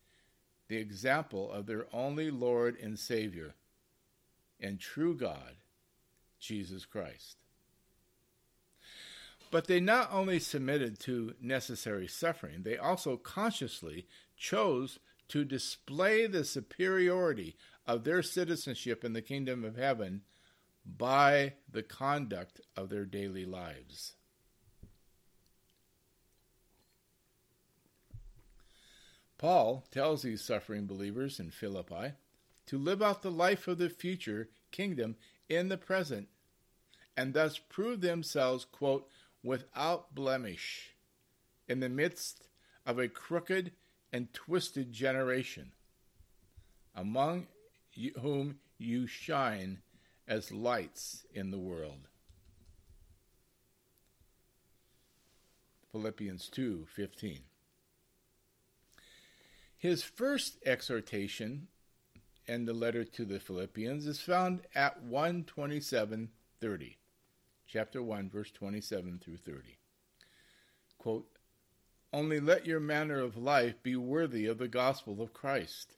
the 0.67 0.77
example 0.77 1.51
of 1.51 1.65
their 1.65 1.85
only 1.93 2.31
Lord 2.31 2.77
and 2.81 2.97
Savior 2.97 3.55
and 4.59 4.79
true 4.79 5.15
God, 5.15 5.55
Jesus 6.39 6.85
Christ. 6.85 7.37
But 9.51 9.67
they 9.67 9.81
not 9.81 10.09
only 10.13 10.39
submitted 10.39 10.97
to 11.01 11.35
necessary 11.41 12.07
suffering, 12.07 12.63
they 12.63 12.77
also 12.77 13.17
consciously 13.17 14.07
chose 14.37 14.99
to 15.27 15.43
display 15.43 16.25
the 16.25 16.45
superiority 16.45 17.57
of 17.85 18.03
their 18.03 18.23
citizenship 18.23 19.03
in 19.03 19.13
the 19.13 19.21
kingdom 19.21 19.65
of 19.65 19.75
heaven 19.75 20.21
by 20.85 21.53
the 21.69 21.83
conduct 21.83 22.61
of 22.75 22.89
their 22.89 23.05
daily 23.05 23.45
lives. 23.45 24.13
Paul 29.41 29.83
tells 29.89 30.21
these 30.21 30.43
suffering 30.43 30.85
believers 30.85 31.39
in 31.39 31.49
Philippi 31.49 32.13
to 32.67 32.77
live 32.77 33.01
out 33.01 33.23
the 33.23 33.31
life 33.31 33.67
of 33.67 33.79
the 33.79 33.89
future 33.89 34.49
kingdom 34.69 35.15
in 35.49 35.67
the 35.67 35.79
present 35.79 36.27
and 37.17 37.33
thus 37.33 37.57
prove 37.57 38.01
themselves, 38.01 38.65
quote, 38.65 39.09
without 39.41 40.13
blemish 40.13 40.91
in 41.67 41.79
the 41.79 41.89
midst 41.89 42.49
of 42.85 42.99
a 42.99 43.07
crooked 43.07 43.71
and 44.13 44.31
twisted 44.31 44.93
generation, 44.93 45.71
among 46.93 47.47
whom 48.21 48.59
you 48.77 49.07
shine 49.07 49.81
as 50.27 50.51
lights 50.51 51.25
in 51.33 51.49
the 51.49 51.57
world. 51.57 52.07
Philippians 55.91 56.47
2:15 56.51 57.50
His 59.81 60.03
first 60.03 60.59
exhortation 60.63 61.67
in 62.45 62.65
the 62.65 62.73
letter 62.73 63.03
to 63.03 63.25
the 63.25 63.39
Philippians 63.39 64.05
is 64.05 64.21
found 64.21 64.61
at 64.75 65.03
127:30 65.03 66.97
chapter 67.65 68.03
1, 68.03 68.29
verse 68.29 68.51
27 68.51 69.17
through 69.17 69.37
30. 69.37 69.79
Quote, 70.99 71.35
Only 72.13 72.39
let 72.39 72.67
your 72.67 72.79
manner 72.79 73.21
of 73.21 73.35
life 73.35 73.81
be 73.81 73.95
worthy 73.95 74.45
of 74.45 74.59
the 74.59 74.67
gospel 74.67 75.19
of 75.19 75.33
Christ, 75.33 75.97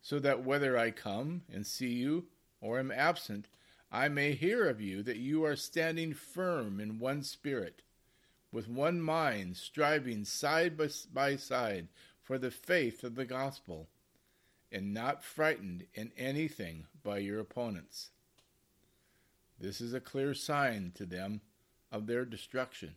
so 0.00 0.18
that 0.18 0.42
whether 0.42 0.78
I 0.78 0.90
come 0.90 1.42
and 1.52 1.66
see 1.66 1.92
you 1.92 2.28
or 2.62 2.78
am 2.78 2.90
absent, 2.90 3.46
I 3.92 4.08
may 4.08 4.32
hear 4.32 4.66
of 4.70 4.80
you 4.80 5.02
that 5.02 5.18
you 5.18 5.44
are 5.44 5.54
standing 5.54 6.14
firm 6.14 6.80
in 6.80 6.98
one 6.98 7.22
spirit, 7.22 7.82
with 8.50 8.70
one 8.70 9.02
mind, 9.02 9.58
striving 9.58 10.24
side 10.24 10.78
by 11.12 11.36
side 11.36 11.88
for 12.26 12.36
the 12.36 12.50
faith 12.50 13.02
of 13.02 13.14
the 13.14 13.24
gospel, 13.24 13.88
and 14.70 14.92
not 14.92 15.24
frightened 15.24 15.86
in 15.94 16.12
anything 16.18 16.84
by 17.02 17.18
your 17.18 17.40
opponents 17.40 18.10
this 19.58 19.80
is 19.80 19.94
a 19.94 20.00
clear 20.00 20.34
sign 20.34 20.92
to 20.96 21.06
them 21.06 21.40
of 21.90 22.06
their 22.06 22.24
destruction, 22.24 22.96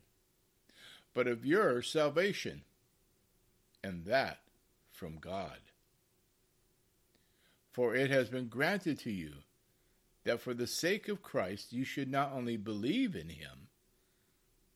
but 1.14 1.26
of 1.26 1.46
your 1.46 1.80
salvation, 1.82 2.62
and 3.82 4.04
that 4.04 4.40
from 4.92 5.16
God. 5.18 5.58
For 7.72 7.94
it 7.94 8.10
has 8.10 8.28
been 8.28 8.48
granted 8.48 8.98
to 9.00 9.10
you 9.10 9.32
that 10.24 10.40
for 10.40 10.52
the 10.52 10.66
sake 10.66 11.08
of 11.08 11.22
Christ 11.22 11.72
you 11.72 11.84
should 11.84 12.10
not 12.10 12.32
only 12.32 12.58
believe 12.58 13.16
in 13.16 13.30
him, 13.30 13.68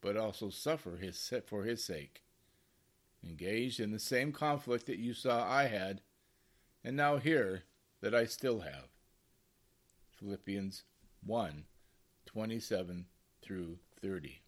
but 0.01 0.17
also 0.17 0.49
suffer 0.49 0.97
his, 0.97 1.33
for 1.47 1.65
his 1.65 1.85
sake, 1.85 2.23
engaged 3.25 3.81
in 3.81 3.91
the 3.91 3.99
same 3.99 4.33
conflict 4.33 4.87
that 4.87 4.99
you 4.99 5.15
saw 5.15 5.49
I 5.49 5.65
had, 5.65 6.01
and 6.83 6.97
now 6.97 7.17
hear 7.17 7.65
that 8.01 8.15
I 8.15 8.27
still 8.27 8.61
have. 8.61 8.89
Philippians 10.19 10.83
1 11.25 11.65
27 12.27 13.07
through 13.43 13.79
30. 14.01 14.41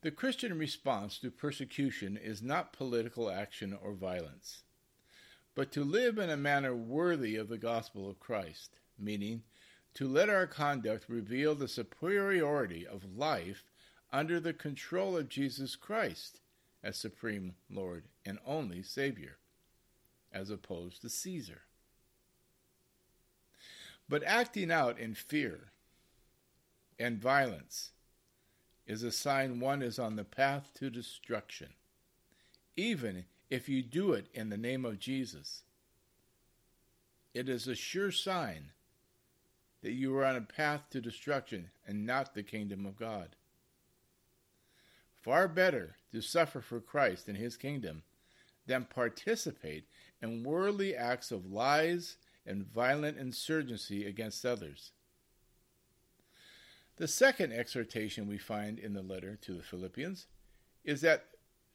The 0.00 0.10
Christian 0.10 0.58
response 0.58 1.18
to 1.18 1.30
persecution 1.30 2.16
is 2.16 2.40
not 2.42 2.72
political 2.72 3.30
action 3.30 3.76
or 3.82 3.94
violence, 3.94 4.62
but 5.54 5.72
to 5.72 5.82
live 5.82 6.18
in 6.18 6.30
a 6.30 6.36
manner 6.36 6.74
worthy 6.74 7.36
of 7.36 7.48
the 7.48 7.58
gospel 7.58 8.08
of 8.08 8.20
Christ, 8.20 8.76
meaning 8.98 9.42
to 9.94 10.06
let 10.06 10.28
our 10.28 10.46
conduct 10.46 11.08
reveal 11.08 11.54
the 11.54 11.66
superiority 11.66 12.86
of 12.86 13.16
life 13.16 13.64
under 14.12 14.40
the 14.40 14.52
control 14.52 15.16
of 15.16 15.28
Jesus 15.28 15.76
Christ 15.76 16.40
as 16.82 16.96
Supreme 16.96 17.54
Lord 17.70 18.04
and 18.24 18.38
only 18.46 18.82
Savior, 18.82 19.38
as 20.32 20.50
opposed 20.50 21.02
to 21.02 21.08
Caesar. 21.08 21.62
But 24.08 24.22
acting 24.24 24.70
out 24.70 24.98
in 24.98 25.14
fear 25.14 25.72
and 26.98 27.18
violence 27.18 27.90
is 28.86 29.02
a 29.02 29.12
sign 29.12 29.60
one 29.60 29.82
is 29.82 29.98
on 29.98 30.16
the 30.16 30.24
path 30.24 30.70
to 30.74 30.88
destruction, 30.88 31.68
even 32.76 33.24
if 33.50 33.68
you 33.68 33.82
do 33.82 34.12
it 34.12 34.26
in 34.32 34.48
the 34.48 34.56
name 34.56 34.84
of 34.84 34.98
Jesus. 34.98 35.62
It 37.34 37.48
is 37.48 37.68
a 37.68 37.74
sure 37.74 38.10
sign 38.10 38.70
that 39.82 39.92
you 39.92 40.16
are 40.16 40.24
on 40.24 40.36
a 40.36 40.40
path 40.40 40.88
to 40.90 41.00
destruction 41.00 41.70
and 41.86 42.06
not 42.06 42.34
the 42.34 42.42
kingdom 42.42 42.86
of 42.86 42.98
God. 42.98 43.36
Far 45.20 45.48
better 45.48 45.96
to 46.12 46.20
suffer 46.20 46.60
for 46.60 46.80
Christ 46.80 47.28
and 47.28 47.36
his 47.36 47.56
kingdom 47.56 48.02
than 48.66 48.84
participate 48.84 49.84
in 50.22 50.44
worldly 50.44 50.94
acts 50.94 51.30
of 51.30 51.50
lies 51.50 52.16
and 52.46 52.66
violent 52.66 53.18
insurgency 53.18 54.06
against 54.06 54.46
others. 54.46 54.92
The 56.96 57.08
second 57.08 57.52
exhortation 57.52 58.26
we 58.26 58.38
find 58.38 58.78
in 58.78 58.92
the 58.92 59.02
letter 59.02 59.36
to 59.42 59.54
the 59.54 59.62
Philippians 59.62 60.26
is 60.84 61.04
at 61.04 61.26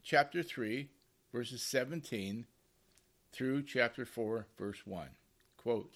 chapter 0.03 0.43
3, 0.43 0.89
verses 1.31 1.61
17 1.61 2.45
through 3.31 3.63
chapter 3.63 4.05
4, 4.05 4.47
verse 4.57 4.85
1. 4.85 5.07
Quote, 5.57 5.95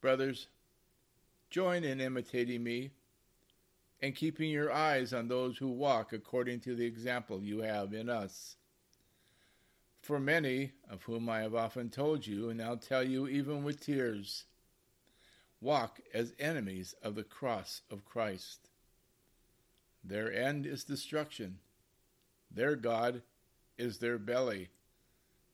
Brothers, 0.00 0.48
join 1.50 1.82
in 1.82 2.00
imitating 2.00 2.62
me 2.62 2.90
and 4.00 4.14
keeping 4.14 4.50
your 4.50 4.72
eyes 4.72 5.12
on 5.12 5.28
those 5.28 5.58
who 5.58 5.68
walk 5.68 6.12
according 6.12 6.60
to 6.60 6.74
the 6.74 6.84
example 6.84 7.42
you 7.42 7.60
have 7.60 7.92
in 7.92 8.08
us. 8.08 8.56
For 10.00 10.20
many, 10.20 10.72
of 10.88 11.02
whom 11.02 11.28
I 11.28 11.40
have 11.40 11.54
often 11.54 11.90
told 11.90 12.26
you, 12.26 12.48
and 12.48 12.58
now 12.58 12.76
tell 12.76 13.02
you 13.02 13.26
even 13.26 13.64
with 13.64 13.80
tears, 13.80 14.44
walk 15.60 16.00
as 16.14 16.32
enemies 16.38 16.94
of 17.02 17.14
the 17.14 17.24
cross 17.24 17.80
of 17.90 18.04
Christ. 18.04 18.68
Their 20.04 20.32
end 20.32 20.66
is 20.66 20.84
destruction. 20.84 21.58
Their 22.50 22.76
God 22.76 23.22
is 23.76 23.98
their 23.98 24.18
belly, 24.18 24.68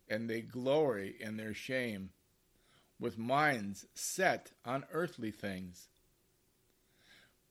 and 0.08 0.28
they 0.28 0.42
glory 0.42 1.16
in 1.18 1.36
their 1.36 1.54
shame, 1.54 2.10
with 3.00 3.16
minds 3.16 3.86
set 3.94 4.52
on 4.64 4.84
earthly 4.92 5.30
things. 5.30 5.88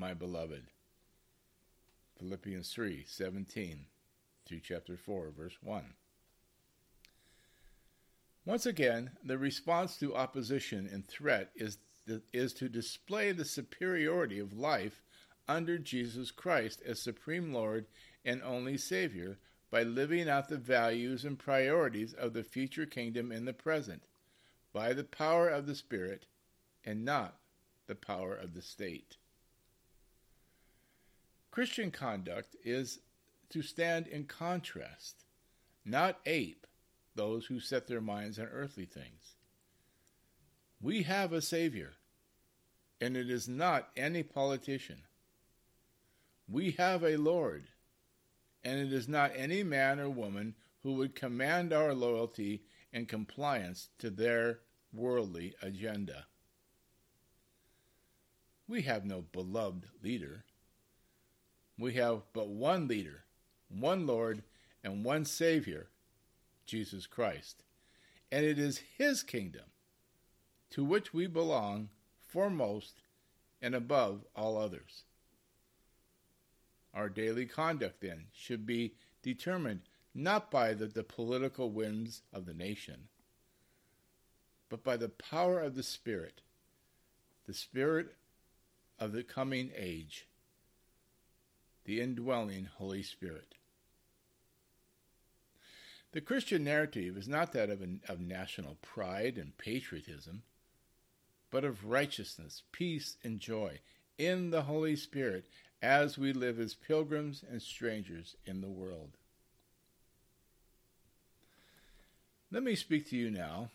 my 0.00 0.14
beloved. 0.14 0.62
Philippians 2.18 2.72
3 2.72 3.04
17 3.06 3.84
through 4.46 4.60
chapter 4.60 4.96
4, 4.96 5.30
verse 5.36 5.58
1. 5.62 5.84
Once 8.46 8.64
again, 8.64 9.10
the 9.22 9.36
response 9.36 9.98
to 9.98 10.16
opposition 10.16 10.88
and 10.90 11.06
threat 11.06 11.50
is, 11.54 11.76
is 12.32 12.54
to 12.54 12.70
display 12.70 13.30
the 13.30 13.44
superiority 13.44 14.38
of 14.38 14.56
life 14.56 15.02
under 15.46 15.76
Jesus 15.76 16.30
Christ 16.30 16.80
as 16.86 16.98
Supreme 16.98 17.52
Lord 17.52 17.84
and 18.24 18.42
only 18.42 18.78
Savior 18.78 19.38
by 19.70 19.82
living 19.82 20.30
out 20.30 20.48
the 20.48 20.56
values 20.56 21.26
and 21.26 21.38
priorities 21.38 22.14
of 22.14 22.32
the 22.32 22.42
future 22.42 22.86
kingdom 22.86 23.30
in 23.30 23.44
the 23.44 23.52
present 23.52 24.04
by 24.72 24.94
the 24.94 25.04
power 25.04 25.50
of 25.50 25.66
the 25.66 25.74
Spirit 25.74 26.24
and 26.86 27.04
not 27.04 27.36
the 27.86 27.94
power 27.94 28.34
of 28.34 28.54
the 28.54 28.62
state. 28.62 29.18
Christian 31.50 31.90
conduct 31.90 32.54
is 32.64 33.00
to 33.50 33.62
stand 33.62 34.06
in 34.06 34.24
contrast, 34.24 35.24
not 35.84 36.20
ape 36.24 36.66
those 37.14 37.46
who 37.46 37.58
set 37.58 37.86
their 37.86 38.00
minds 38.00 38.38
on 38.38 38.46
earthly 38.46 38.84
things. 38.84 39.34
We 40.80 41.02
have 41.02 41.32
a 41.32 41.42
Savior, 41.42 41.94
and 43.00 43.16
it 43.16 43.28
is 43.28 43.48
not 43.48 43.88
any 43.96 44.22
politician. 44.22 45.02
We 46.48 46.72
have 46.72 47.02
a 47.02 47.16
Lord, 47.16 47.68
and 48.62 48.78
it 48.78 48.92
is 48.92 49.08
not 49.08 49.32
any 49.34 49.62
man 49.62 49.98
or 49.98 50.08
woman 50.08 50.54
who 50.82 50.94
would 50.94 51.14
command 51.14 51.72
our 51.72 51.94
loyalty 51.94 52.62
and 52.92 53.08
compliance 53.08 53.88
to 53.98 54.10
their 54.10 54.60
worldly 54.92 55.54
agenda. 55.62 56.26
We 58.66 58.82
have 58.82 59.04
no 59.04 59.22
beloved 59.22 59.86
leader. 60.02 60.44
We 61.80 61.94
have 61.94 62.20
but 62.34 62.48
one 62.48 62.88
leader, 62.88 63.24
one 63.70 64.06
Lord, 64.06 64.42
and 64.84 65.02
one 65.02 65.24
Savior, 65.24 65.88
Jesus 66.66 67.06
Christ. 67.06 67.64
And 68.30 68.44
it 68.44 68.58
is 68.58 68.82
His 68.98 69.22
kingdom 69.22 69.64
to 70.72 70.84
which 70.84 71.14
we 71.14 71.26
belong 71.26 71.88
foremost 72.20 73.00
and 73.62 73.74
above 73.74 74.26
all 74.36 74.58
others. 74.58 75.04
Our 76.92 77.08
daily 77.08 77.46
conduct, 77.46 78.02
then, 78.02 78.26
should 78.34 78.66
be 78.66 78.92
determined 79.22 79.80
not 80.14 80.50
by 80.50 80.74
the, 80.74 80.86
the 80.86 81.02
political 81.02 81.70
whims 81.70 82.20
of 82.30 82.44
the 82.44 82.54
nation, 82.54 83.08
but 84.68 84.84
by 84.84 84.98
the 84.98 85.08
power 85.08 85.60
of 85.60 85.76
the 85.76 85.82
Spirit, 85.82 86.42
the 87.46 87.54
Spirit 87.54 88.14
of 88.98 89.12
the 89.12 89.22
coming 89.22 89.70
age, 89.74 90.26
the 91.84 92.00
indwelling 92.00 92.68
Holy 92.76 93.02
Spirit. 93.02 93.54
The 96.12 96.20
Christian 96.20 96.64
narrative 96.64 97.16
is 97.16 97.28
not 97.28 97.52
that 97.52 97.70
of, 97.70 97.82
an, 97.82 98.00
of 98.08 98.20
national 98.20 98.76
pride 98.82 99.38
and 99.38 99.56
patriotism, 99.56 100.42
but 101.50 101.64
of 101.64 101.86
righteousness, 101.86 102.62
peace, 102.72 103.16
and 103.22 103.38
joy 103.38 103.78
in 104.18 104.50
the 104.50 104.62
Holy 104.62 104.96
Spirit 104.96 105.44
as 105.82 106.18
we 106.18 106.32
live 106.32 106.58
as 106.58 106.74
pilgrims 106.74 107.44
and 107.48 107.62
strangers 107.62 108.36
in 108.44 108.60
the 108.60 108.68
world. 108.68 109.16
Let 112.50 112.64
me 112.64 112.74
speak 112.74 113.08
to 113.10 113.16
you 113.16 113.30
now 113.30 113.70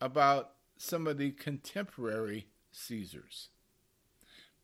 about 0.00 0.52
some 0.78 1.06
of 1.06 1.18
the 1.18 1.32
contemporary 1.32 2.46
Caesars. 2.72 3.48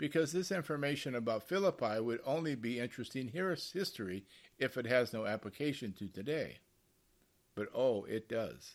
Because 0.02 0.32
this 0.32 0.50
information 0.50 1.14
about 1.14 1.46
Philippi 1.46 2.00
would 2.00 2.18
only 2.26 2.56
be 2.56 2.80
interesting 2.80 3.28
history 3.28 4.24
if 4.58 4.76
it 4.76 4.84
has 4.84 5.12
no 5.12 5.26
application 5.26 5.92
to 5.92 6.08
today. 6.08 6.58
But 7.54 7.68
oh, 7.72 8.02
it 8.06 8.28
does. 8.28 8.74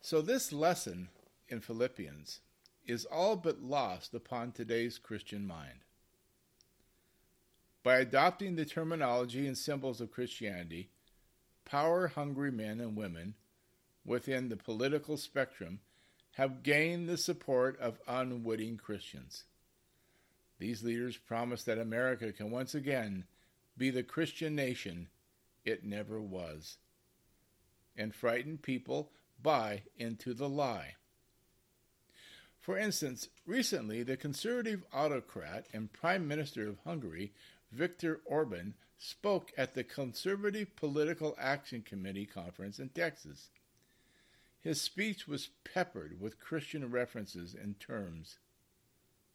So, 0.00 0.22
this 0.22 0.50
lesson 0.50 1.10
in 1.46 1.60
Philippians 1.60 2.40
is 2.86 3.04
all 3.04 3.36
but 3.36 3.60
lost 3.60 4.14
upon 4.14 4.52
today's 4.52 4.96
Christian 4.96 5.46
mind. 5.46 5.80
By 7.82 7.98
adopting 7.98 8.56
the 8.56 8.64
terminology 8.64 9.46
and 9.46 9.58
symbols 9.58 10.00
of 10.00 10.10
Christianity, 10.10 10.88
power 11.66 12.06
hungry 12.06 12.50
men 12.50 12.80
and 12.80 12.96
women 12.96 13.34
within 14.06 14.48
the 14.48 14.56
political 14.56 15.18
spectrum 15.18 15.80
have 16.36 16.62
gained 16.62 17.08
the 17.08 17.16
support 17.16 17.80
of 17.80 17.98
unwitting 18.06 18.76
Christians. 18.76 19.44
These 20.58 20.82
leaders 20.82 21.16
promise 21.16 21.62
that 21.64 21.78
America 21.78 22.30
can 22.30 22.50
once 22.50 22.74
again 22.74 23.24
be 23.78 23.88
the 23.88 24.02
Christian 24.02 24.54
nation 24.54 25.08
it 25.64 25.82
never 25.82 26.20
was, 26.20 26.76
and 27.96 28.14
frighten 28.14 28.58
people 28.58 29.10
buy 29.42 29.82
into 29.96 30.34
the 30.34 30.48
lie. 30.48 30.96
For 32.60 32.76
instance, 32.76 33.28
recently 33.46 34.02
the 34.02 34.18
conservative 34.18 34.84
autocrat 34.92 35.66
and 35.72 35.90
Prime 35.90 36.28
Minister 36.28 36.68
of 36.68 36.76
Hungary, 36.84 37.32
Viktor 37.72 38.20
Orban, 38.26 38.74
spoke 38.98 39.52
at 39.56 39.74
the 39.74 39.84
Conservative 39.84 40.76
Political 40.76 41.34
Action 41.38 41.80
Committee 41.80 42.26
conference 42.26 42.78
in 42.78 42.90
Texas. 42.90 43.48
His 44.66 44.80
speech 44.80 45.28
was 45.28 45.50
peppered 45.62 46.20
with 46.20 46.40
Christian 46.40 46.90
references 46.90 47.54
and 47.54 47.78
terms. 47.78 48.40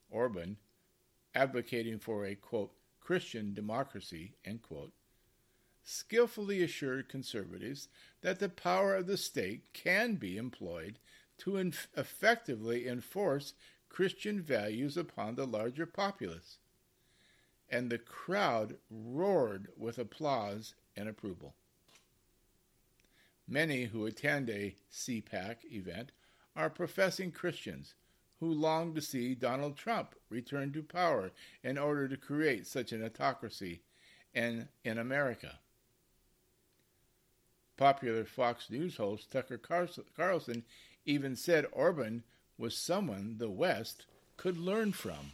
Orban, 0.10 0.58
advocating 1.34 2.00
for 2.00 2.26
a, 2.26 2.36
quote, 2.36 2.74
Christian 3.00 3.54
democracy, 3.54 4.36
end 4.44 4.62
quote, 4.62 4.92
skillfully 5.84 6.62
assured 6.62 7.08
conservatives 7.08 7.88
that 8.20 8.40
the 8.40 8.50
power 8.50 8.94
of 8.94 9.08
the 9.08 9.16
state 9.16 9.72
can 9.72 10.16
be 10.16 10.36
employed 10.36 11.00
to 11.38 11.56
inf- 11.56 11.88
effectively 11.96 12.86
enforce 12.86 13.54
Christian 13.88 14.42
values 14.42 14.98
upon 14.98 15.36
the 15.36 15.48
larger 15.48 15.86
populace. 15.86 16.58
And 17.70 17.90
the 17.90 18.00
crowd 18.00 18.76
roared 18.90 19.70
with 19.78 19.98
applause 19.98 20.76
and 20.98 21.08
approval. 21.08 21.56
Many 23.52 23.84
who 23.84 24.06
attend 24.06 24.50
a 24.50 24.76
CPAC 24.94 25.66
event 25.70 26.14
are 26.56 26.70
professing 26.70 27.34
Christians 27.34 27.96
who 28.40 28.46
long 28.46 28.96
to 28.96 29.02
see 29.02 29.36
Donald 29.36 29.76
Trump 29.76 30.16
return 30.30 30.72
to 30.72 30.82
power 30.82 31.32
in 31.62 31.78
order 31.78 32.08
to 32.08 32.16
create 32.16 32.66
such 32.66 32.94
an 32.94 33.04
autocracy 33.04 33.82
in, 34.34 34.70
in 34.86 34.98
America. 34.98 35.60
Popular 37.76 38.24
Fox 38.24 38.70
News 38.70 38.96
host 38.96 39.30
Tucker 39.30 39.60
Carlson 40.16 40.64
even 41.06 41.36
said 41.36 41.66
Orban 41.74 42.24
was 42.58 42.78
someone 42.78 43.36
the 43.38 43.50
West 43.50 44.06
could 44.38 44.58
learn 44.58 44.94
from. 44.94 45.34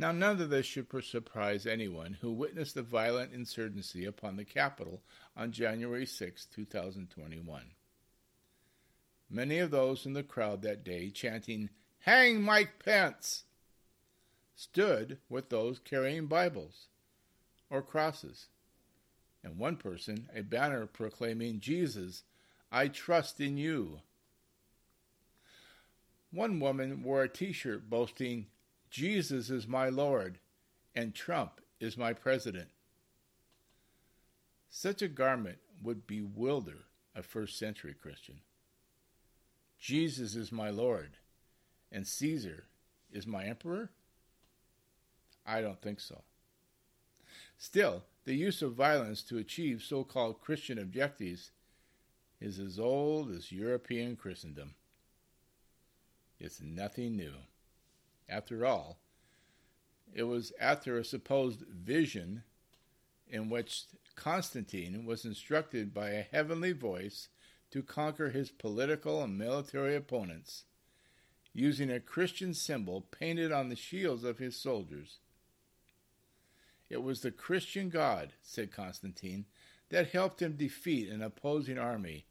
Now, 0.00 0.12
none 0.12 0.40
of 0.40 0.48
this 0.48 0.64
should 0.64 0.86
surprise 1.04 1.66
anyone 1.66 2.16
who 2.22 2.32
witnessed 2.32 2.74
the 2.74 2.80
violent 2.80 3.34
insurgency 3.34 4.06
upon 4.06 4.36
the 4.36 4.46
Capitol 4.46 5.02
on 5.36 5.52
January 5.52 6.06
6, 6.06 6.46
2021. 6.46 7.62
Many 9.28 9.58
of 9.58 9.70
those 9.70 10.06
in 10.06 10.14
the 10.14 10.22
crowd 10.22 10.62
that 10.62 10.84
day 10.84 11.10
chanting, 11.10 11.68
Hang 11.98 12.40
Mike 12.40 12.82
Pence! 12.82 13.44
stood 14.54 15.18
with 15.28 15.50
those 15.50 15.78
carrying 15.78 16.28
Bibles 16.28 16.86
or 17.68 17.82
crosses, 17.82 18.46
and 19.44 19.58
one 19.58 19.76
person 19.76 20.30
a 20.34 20.40
banner 20.40 20.86
proclaiming, 20.86 21.60
Jesus, 21.60 22.22
I 22.72 22.88
trust 22.88 23.38
in 23.38 23.58
you. 23.58 24.00
One 26.30 26.58
woman 26.58 27.02
wore 27.02 27.22
a 27.22 27.28
t 27.28 27.52
shirt 27.52 27.90
boasting, 27.90 28.46
Jesus 28.90 29.50
is 29.50 29.68
my 29.68 29.88
Lord, 29.88 30.38
and 30.94 31.14
Trump 31.14 31.60
is 31.78 31.96
my 31.96 32.12
president. 32.12 32.68
Such 34.68 35.00
a 35.02 35.08
garment 35.08 35.58
would 35.82 36.06
bewilder 36.06 36.78
a 37.14 37.22
first 37.22 37.58
century 37.58 37.94
Christian. 37.94 38.40
Jesus 39.78 40.34
is 40.34 40.52
my 40.52 40.70
Lord, 40.70 41.10
and 41.90 42.06
Caesar 42.06 42.64
is 43.12 43.26
my 43.26 43.44
emperor? 43.44 43.90
I 45.46 45.60
don't 45.60 45.80
think 45.80 46.00
so. 46.00 46.22
Still, 47.56 48.02
the 48.24 48.34
use 48.34 48.62
of 48.62 48.74
violence 48.74 49.22
to 49.22 49.38
achieve 49.38 49.82
so 49.82 50.04
called 50.04 50.40
Christian 50.40 50.78
objectives 50.78 51.50
is 52.40 52.58
as 52.58 52.78
old 52.78 53.30
as 53.30 53.52
European 53.52 54.16
Christendom. 54.16 54.74
It's 56.38 56.60
nothing 56.60 57.16
new. 57.16 57.32
After 58.30 58.64
all, 58.64 59.00
it 60.12 60.22
was 60.22 60.52
after 60.60 60.96
a 60.96 61.04
supposed 61.04 61.64
vision 61.68 62.44
in 63.28 63.50
which 63.50 63.84
Constantine 64.14 65.04
was 65.04 65.24
instructed 65.24 65.92
by 65.92 66.10
a 66.10 66.22
heavenly 66.22 66.72
voice 66.72 67.28
to 67.72 67.82
conquer 67.82 68.30
his 68.30 68.50
political 68.50 69.22
and 69.22 69.36
military 69.36 69.96
opponents 69.96 70.64
using 71.52 71.90
a 71.90 72.00
Christian 72.00 72.54
symbol 72.54 73.00
painted 73.00 73.50
on 73.50 73.68
the 73.68 73.76
shields 73.76 74.22
of 74.22 74.38
his 74.38 74.56
soldiers. 74.56 75.18
It 76.88 77.02
was 77.02 77.20
the 77.20 77.30
Christian 77.30 77.88
God, 77.88 78.34
said 78.42 78.72
Constantine, 78.72 79.46
that 79.88 80.10
helped 80.10 80.40
him 80.42 80.56
defeat 80.56 81.08
an 81.08 81.22
opposing 81.22 81.78
army 81.78 82.26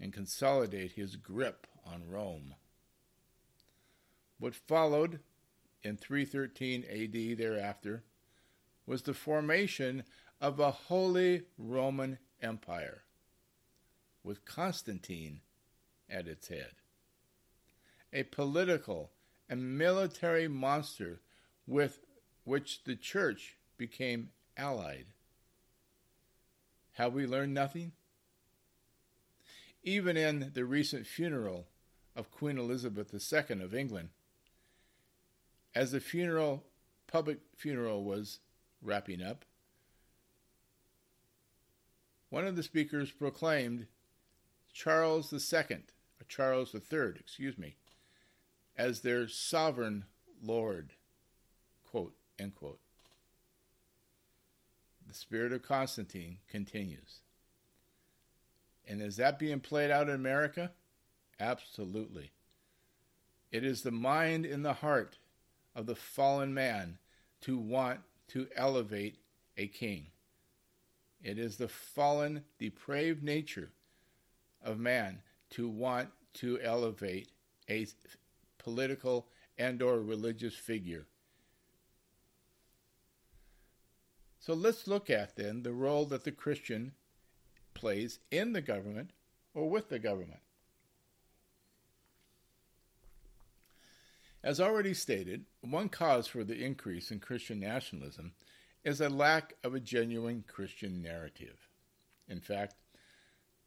and 0.00 0.12
consolidate 0.12 0.92
his 0.92 1.16
grip 1.16 1.66
on 1.84 2.08
Rome. 2.08 2.54
What 4.38 4.54
followed 4.54 5.20
in 5.82 5.96
313 5.96 6.84
AD 6.84 7.38
thereafter 7.38 8.04
was 8.86 9.02
the 9.02 9.14
formation 9.14 10.04
of 10.40 10.60
a 10.60 10.70
Holy 10.70 11.42
Roman 11.56 12.18
Empire, 12.42 13.02
with 14.22 14.44
Constantine 14.44 15.40
at 16.10 16.28
its 16.28 16.48
head. 16.48 16.72
A 18.12 18.24
political 18.24 19.10
and 19.48 19.78
military 19.78 20.48
monster 20.48 21.20
with 21.66 22.00
which 22.44 22.84
the 22.84 22.96
church 22.96 23.56
became 23.76 24.30
allied. 24.56 25.06
Have 26.92 27.14
we 27.14 27.26
learned 27.26 27.54
nothing? 27.54 27.92
Even 29.82 30.16
in 30.16 30.50
the 30.54 30.64
recent 30.64 31.06
funeral 31.06 31.66
of 32.14 32.30
Queen 32.30 32.58
Elizabeth 32.58 33.12
II 33.14 33.62
of 33.62 33.74
England, 33.74 34.10
as 35.76 35.92
the 35.92 36.00
funeral, 36.00 36.64
public 37.06 37.38
funeral 37.54 38.02
was 38.02 38.38
wrapping 38.80 39.20
up, 39.20 39.44
one 42.30 42.46
of 42.46 42.56
the 42.56 42.62
speakers 42.62 43.10
proclaimed 43.10 43.86
Charles 44.72 45.30
II, 45.30 45.76
or 46.18 46.24
Charles 46.28 46.74
III, 46.74 47.12
excuse 47.20 47.58
me, 47.58 47.76
as 48.78 49.02
their 49.02 49.28
sovereign 49.28 50.06
Lord. 50.42 50.94
Quote, 51.84 52.14
end 52.38 52.54
quote. 52.54 52.80
The 55.06 55.14
spirit 55.14 55.52
of 55.52 55.62
Constantine 55.62 56.38
continues. 56.48 57.20
And 58.88 59.02
is 59.02 59.16
that 59.16 59.38
being 59.38 59.60
played 59.60 59.90
out 59.90 60.08
in 60.08 60.14
America? 60.14 60.72
Absolutely. 61.38 62.32
It 63.52 63.62
is 63.62 63.82
the 63.82 63.90
mind 63.90 64.46
and 64.46 64.64
the 64.64 64.72
heart 64.72 65.18
of 65.76 65.86
the 65.86 65.94
fallen 65.94 66.54
man 66.54 66.98
to 67.42 67.58
want 67.58 68.00
to 68.28 68.48
elevate 68.56 69.18
a 69.56 69.68
king. 69.68 70.06
It 71.22 71.38
is 71.38 71.58
the 71.58 71.68
fallen, 71.68 72.42
depraved 72.58 73.22
nature 73.22 73.70
of 74.64 74.80
man 74.80 75.20
to 75.50 75.68
want 75.68 76.08
to 76.34 76.58
elevate 76.60 77.28
a 77.68 77.86
political 78.58 79.26
and 79.58 79.82
or 79.82 80.00
religious 80.00 80.54
figure. 80.54 81.06
So 84.40 84.54
let's 84.54 84.86
look 84.86 85.10
at 85.10 85.36
then 85.36 85.62
the 85.62 85.72
role 85.72 86.06
that 86.06 86.24
the 86.24 86.32
Christian 86.32 86.92
plays 87.74 88.20
in 88.30 88.52
the 88.52 88.62
government 88.62 89.10
or 89.54 89.68
with 89.68 89.88
the 89.88 89.98
government. 89.98 90.40
As 94.46 94.60
already 94.60 94.94
stated, 94.94 95.44
one 95.60 95.88
cause 95.88 96.28
for 96.28 96.44
the 96.44 96.64
increase 96.64 97.10
in 97.10 97.18
Christian 97.18 97.58
nationalism 97.58 98.34
is 98.84 99.00
a 99.00 99.08
lack 99.08 99.54
of 99.64 99.74
a 99.74 99.80
genuine 99.80 100.44
Christian 100.46 101.02
narrative. 101.02 101.66
In 102.28 102.38
fact, 102.40 102.76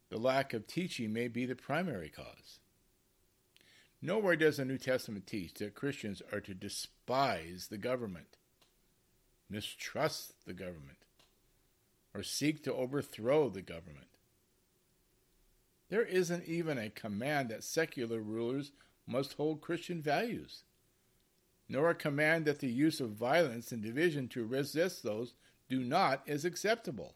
the 0.08 0.16
lack 0.16 0.54
of 0.54 0.66
teaching 0.66 1.12
may 1.12 1.28
be 1.28 1.44
the 1.44 1.54
primary 1.54 2.08
cause. 2.08 2.60
Nowhere 4.00 4.36
does 4.36 4.56
the 4.56 4.64
New 4.64 4.78
Testament 4.78 5.26
teach 5.26 5.52
that 5.54 5.74
Christians 5.74 6.22
are 6.32 6.40
to 6.40 6.54
despise 6.54 7.68
the 7.70 7.76
government, 7.76 8.38
mistrust 9.50 10.46
the 10.46 10.54
government, 10.54 11.04
or 12.14 12.22
seek 12.22 12.64
to 12.64 12.72
overthrow 12.72 13.50
the 13.50 13.60
government. 13.60 14.08
There 15.90 16.06
isn't 16.06 16.46
even 16.46 16.78
a 16.78 16.88
command 16.88 17.50
that 17.50 17.64
secular 17.64 18.22
rulers 18.22 18.72
must 19.06 19.34
hold 19.34 19.60
Christian 19.60 20.00
values, 20.00 20.62
nor 21.70 21.88
a 21.88 21.94
command 21.94 22.44
that 22.44 22.58
the 22.58 22.68
use 22.68 22.98
of 22.98 23.10
violence 23.10 23.70
and 23.70 23.80
division 23.80 24.26
to 24.26 24.44
resist 24.44 25.04
those 25.04 25.34
do 25.68 25.84
not 25.84 26.20
is 26.26 26.44
acceptable. 26.44 27.14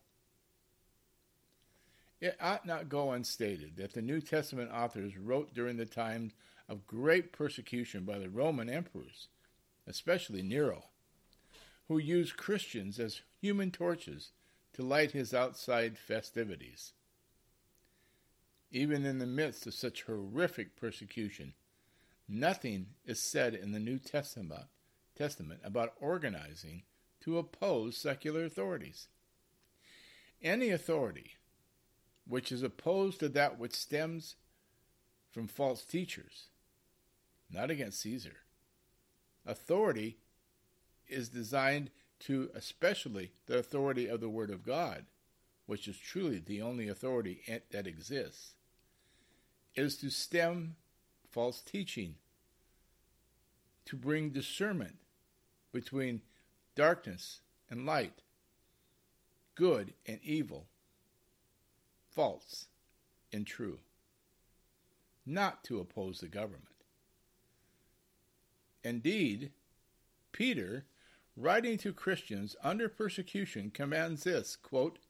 It 2.21 2.37
ought 2.41 2.65
not 2.65 2.89
go 2.89 3.11
unstated 3.11 3.77
that 3.77 3.95
the 3.95 4.01
New 4.01 4.21
Testament 4.21 4.71
authors 4.73 5.19
wrote 5.19 5.53
during 5.53 5.77
the 5.77 5.85
times 5.85 6.35
of 6.69 6.87
great 6.87 7.33
persecution 7.33 8.05
by 8.05 8.21
the 8.21 8.31
Roman 8.31 8.71
emperors, 8.71 9.27
especially 9.89 10.41
Nero, 10.41 10.85
who 11.89 11.99
used 11.99 12.37
Christians 12.37 13.01
as 13.01 13.23
human 13.41 13.73
torches 13.73 14.31
to 14.75 14.83
light 14.83 15.11
his 15.11 15.35
outside 15.35 15.99
festivities. 15.99 16.93
Even 18.71 19.05
in 19.05 19.19
the 19.19 19.27
midst 19.27 19.67
of 19.67 19.75
such 19.75 20.05
horrific 20.05 20.77
persecution, 20.77 21.55
nothing 22.29 22.87
is 23.05 23.21
said 23.21 23.55
in 23.55 23.73
the 23.73 23.81
New 23.81 23.99
Testament, 23.99 24.65
Testament 25.17 25.61
about 25.65 25.95
organizing 26.01 26.83
to 27.21 27.39
oppose 27.39 27.97
secular 27.97 28.45
authorities. 28.45 29.09
Any 30.43 30.71
authority 30.71 31.33
which 32.27 32.51
is 32.51 32.63
opposed 32.63 33.21
to 33.21 33.29
that 33.31 33.59
which 33.59 33.75
stems 33.75 34.37
from 35.31 35.47
false 35.47 35.85
teachers 35.85 36.49
not 37.51 37.71
against 37.71 38.01
Caesar. 38.01 38.37
Authority 39.47 40.19
is 41.07 41.29
designed 41.29 41.91
to, 42.21 42.51
especially 42.55 43.33
the 43.47 43.59
authority 43.59 44.07
of 44.07 44.21
the 44.21 44.29
Word 44.29 44.51
of 44.51 44.65
God, 44.65 45.07
which 45.67 45.87
is 45.87 45.99
truly 45.99 46.39
the 46.39 46.63
only 46.63 46.89
authority 46.89 47.43
that 47.71 47.87
exists, 47.87 48.55
is 49.75 49.97
to 49.99 50.11
stem 50.11 50.77
false 51.35 51.61
teaching, 51.61 52.15
to 53.85 53.97
bring 53.97 54.31
discernment 54.31 54.95
between 55.73 56.23
darkness 56.77 57.41
and 57.69 57.85
light, 57.85 58.23
good 59.57 59.93
and 60.07 60.21
evil, 60.23 60.69
false 62.09 62.67
and 63.33 63.49
true, 63.49 63.81
not 65.27 65.65
to 65.65 65.81
oppose 65.81 66.21
the 66.21 66.29
government. 66.29 66.69
Indeed, 68.85 69.51
Peter, 70.31 70.85
writing 71.37 71.79
to 71.79 71.93
Christians 71.93 72.55
under 72.63 72.89
persecution, 72.89 73.73
commands 73.73 74.23
this 74.23 74.55
quote, 74.55 75.01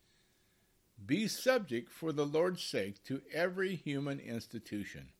Be 1.04 1.28
subject 1.28 1.92
for 1.92 2.12
the 2.12 2.24
Lord's 2.24 2.64
sake 2.64 3.04
to 3.04 3.20
every 3.30 3.74
human 3.74 4.20
institution, 4.20 5.10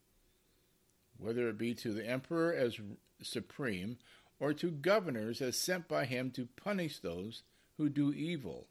whether 1.25 1.49
it 1.49 1.59
be 1.59 1.75
to 1.75 1.93
the 1.93 2.07
emperor 2.07 2.53
as 2.53 2.79
supreme 3.23 3.97
or 4.39 4.53
to 4.53 4.71
governors 4.71 5.41
as 5.41 5.57
sent 5.57 5.89
by 5.89 6.05
him 6.05 6.31
to 6.31 6.49
punish 6.57 6.99
those 6.99 7.43
who 7.79 7.89
do 7.89 8.13
evil 8.13 8.67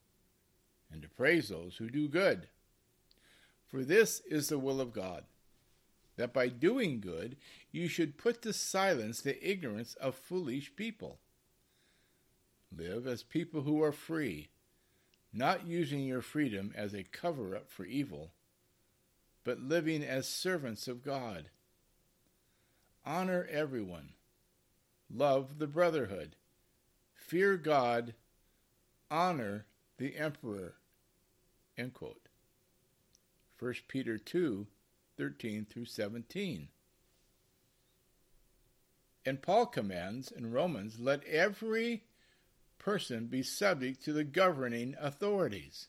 and 0.92 1.02
to 1.02 1.10
praise 1.10 1.50
those 1.50 1.78
who 1.78 1.90
do 1.90 2.08
good. 2.08 2.48
For 3.66 3.84
this 3.84 4.22
is 4.30 4.50
the 4.50 4.60
will 4.60 4.80
of 4.80 4.94
God 4.94 5.24
that 6.16 6.34
by 6.34 6.48
doing 6.48 7.00
good 7.00 7.38
you 7.72 7.88
should 7.88 8.18
put 8.18 8.42
to 8.44 8.54
silence 8.54 9.22
the 9.22 9.50
ignorance 9.50 9.96
of 9.96 10.16
foolish 10.16 10.76
people. 10.76 11.20
Live 12.76 13.08
as 13.08 13.24
people 13.24 13.62
who 13.62 13.82
are 13.84 13.92
free, 13.92 14.50
not 15.32 15.66
using 15.66 16.02
your 16.02 16.22
freedom 16.22 16.72
as 16.76 16.94
a 16.94 17.04
cover 17.04 17.56
up 17.56 17.70
for 17.70 17.86
evil, 17.86 18.32
but 19.44 19.60
living 19.60 20.04
as 20.04 20.28
servants 20.28 20.88
of 20.88 21.04
God. 21.04 21.50
Honor 23.06 23.48
everyone. 23.52 24.14
Love 25.14 25.60
the 25.60 25.68
brotherhood. 25.68 26.36
Fear 27.14 27.58
God. 27.58 28.14
Honor 29.12 29.66
the 29.98 30.16
emperor. 30.16 30.76
End 31.78 31.94
quote. 31.94 32.30
1 33.60 33.74
Peter 33.88 34.18
2 34.18 34.68
13 35.18 35.66
through 35.70 35.86
17. 35.86 36.70
And 39.26 39.42
Paul 39.42 39.68
commands 39.68 40.32
in 40.32 40.52
Romans, 40.52 41.00
let 41.00 41.24
every 41.26 42.04
person 42.78 43.28
be 43.28 43.44
subject 43.44 44.04
to 44.04 44.14
the 44.14 44.24
governing 44.24 44.96
authorities. 45.00 45.88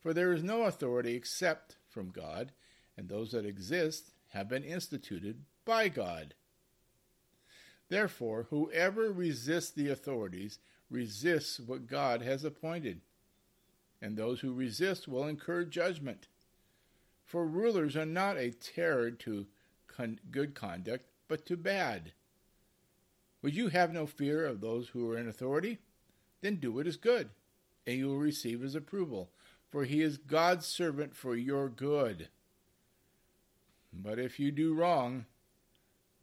For 0.00 0.12
there 0.12 0.32
is 0.32 0.42
no 0.42 0.62
authority 0.62 1.14
except 1.14 1.76
from 1.88 2.10
God, 2.10 2.52
and 2.96 3.08
those 3.08 3.32
that 3.32 3.46
exist 3.46 4.10
have 4.28 4.48
been 4.48 4.62
instituted 4.62 5.44
by 5.64 5.88
God. 5.88 6.34
Therefore, 7.88 8.46
whoever 8.50 9.12
resists 9.12 9.70
the 9.70 9.88
authorities 9.90 10.58
resists 10.90 11.60
what 11.60 11.86
God 11.86 12.22
has 12.22 12.44
appointed, 12.44 13.00
and 14.00 14.16
those 14.16 14.40
who 14.40 14.52
resist 14.52 15.06
will 15.08 15.26
incur 15.26 15.64
judgment. 15.64 16.28
For 17.24 17.46
rulers 17.46 17.96
are 17.96 18.06
not 18.06 18.36
a 18.36 18.50
terror 18.50 19.10
to 19.10 19.46
con- 19.86 20.20
good 20.30 20.54
conduct, 20.54 21.06
but 21.28 21.46
to 21.46 21.56
bad. 21.56 22.12
Would 23.42 23.54
you 23.54 23.68
have 23.68 23.92
no 23.92 24.06
fear 24.06 24.46
of 24.46 24.60
those 24.60 24.88
who 24.88 25.10
are 25.10 25.18
in 25.18 25.28
authority? 25.28 25.78
Then 26.40 26.56
do 26.56 26.72
what 26.72 26.86
is 26.86 26.96
good, 26.96 27.30
and 27.86 27.96
you 27.96 28.08
will 28.08 28.18
receive 28.18 28.60
his 28.60 28.74
approval, 28.74 29.30
for 29.70 29.84
he 29.84 30.02
is 30.02 30.16
God's 30.16 30.66
servant 30.66 31.14
for 31.14 31.36
your 31.36 31.68
good. 31.68 32.28
But 33.92 34.18
if 34.18 34.40
you 34.40 34.50
do 34.50 34.74
wrong, 34.74 35.26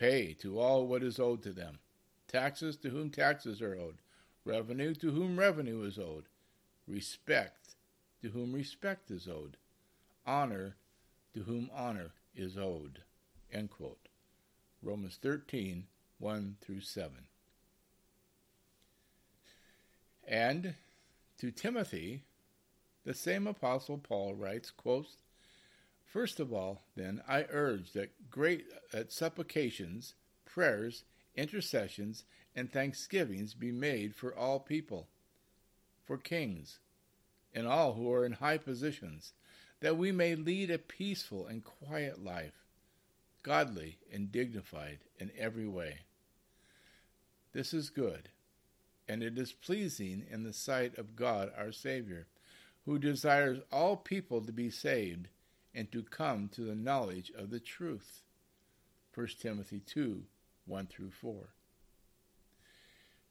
Pay 0.00 0.32
to 0.40 0.58
all 0.58 0.86
what 0.86 1.02
is 1.02 1.20
owed 1.20 1.42
to 1.42 1.52
them. 1.52 1.78
Taxes 2.26 2.76
to 2.78 2.88
whom 2.88 3.10
taxes 3.10 3.60
are 3.60 3.76
owed, 3.76 3.98
revenue 4.46 4.94
to 4.94 5.10
whom 5.10 5.38
revenue 5.38 5.82
is 5.82 5.98
owed, 5.98 6.24
respect 6.88 7.74
to 8.22 8.30
whom 8.30 8.54
respect 8.54 9.10
is 9.10 9.28
owed, 9.28 9.58
honor 10.26 10.76
to 11.34 11.42
whom 11.42 11.68
honor 11.74 12.12
is 12.34 12.56
owed. 12.56 13.00
Romans 14.82 15.18
13, 15.20 15.86
1 16.18 16.56
through 16.62 16.80
7. 16.80 17.12
And 20.26 20.74
to 21.36 21.50
Timothy, 21.50 22.22
the 23.04 23.12
same 23.12 23.46
apostle 23.46 23.98
Paul 23.98 24.34
writes, 24.34 24.70
quotes, 24.70 25.16
First 26.10 26.40
of 26.40 26.52
all, 26.52 26.82
then, 26.96 27.22
I 27.28 27.46
urge 27.50 27.92
that 27.92 28.30
great 28.30 28.66
that 28.90 29.12
supplications, 29.12 30.14
prayers, 30.44 31.04
intercessions, 31.36 32.24
and 32.56 32.70
thanksgivings 32.70 33.54
be 33.54 33.70
made 33.70 34.16
for 34.16 34.34
all 34.34 34.58
people, 34.58 35.06
for 36.04 36.18
kings, 36.18 36.80
and 37.54 37.66
all 37.66 37.94
who 37.94 38.12
are 38.12 38.26
in 38.26 38.32
high 38.32 38.58
positions, 38.58 39.32
that 39.78 39.96
we 39.96 40.10
may 40.10 40.34
lead 40.34 40.70
a 40.70 40.78
peaceful 40.78 41.46
and 41.46 41.62
quiet 41.64 42.24
life, 42.24 42.64
godly 43.44 43.98
and 44.12 44.32
dignified 44.32 44.98
in 45.18 45.30
every 45.38 45.68
way. 45.68 46.00
This 47.52 47.72
is 47.72 47.88
good 47.88 48.30
and 49.10 49.24
it 49.24 49.36
is 49.36 49.52
pleasing 49.52 50.24
in 50.30 50.44
the 50.44 50.52
sight 50.52 50.96
of 50.96 51.16
God 51.16 51.50
our 51.58 51.72
Savior, 51.72 52.28
who 52.84 52.96
desires 52.96 53.58
all 53.72 53.96
people 53.96 54.40
to 54.40 54.52
be 54.52 54.70
saved 54.70 55.26
and 55.74 55.90
to 55.92 56.02
come 56.02 56.48
to 56.48 56.62
the 56.62 56.74
knowledge 56.74 57.30
of 57.36 57.50
the 57.50 57.60
truth. 57.60 58.22
1 59.14 59.26
Timothy 59.40 59.80
2 59.80 60.24
1 60.66 60.86
through 60.86 61.10
4. 61.10 61.48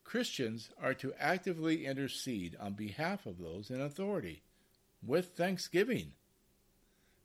Christians 0.03 0.71
are 0.81 0.93
to 0.95 1.13
actively 1.19 1.85
intercede 1.85 2.57
on 2.59 2.73
behalf 2.73 3.25
of 3.25 3.37
those 3.37 3.69
in 3.69 3.79
authority 3.79 4.41
with 5.05 5.29
thanksgiving. 5.37 6.13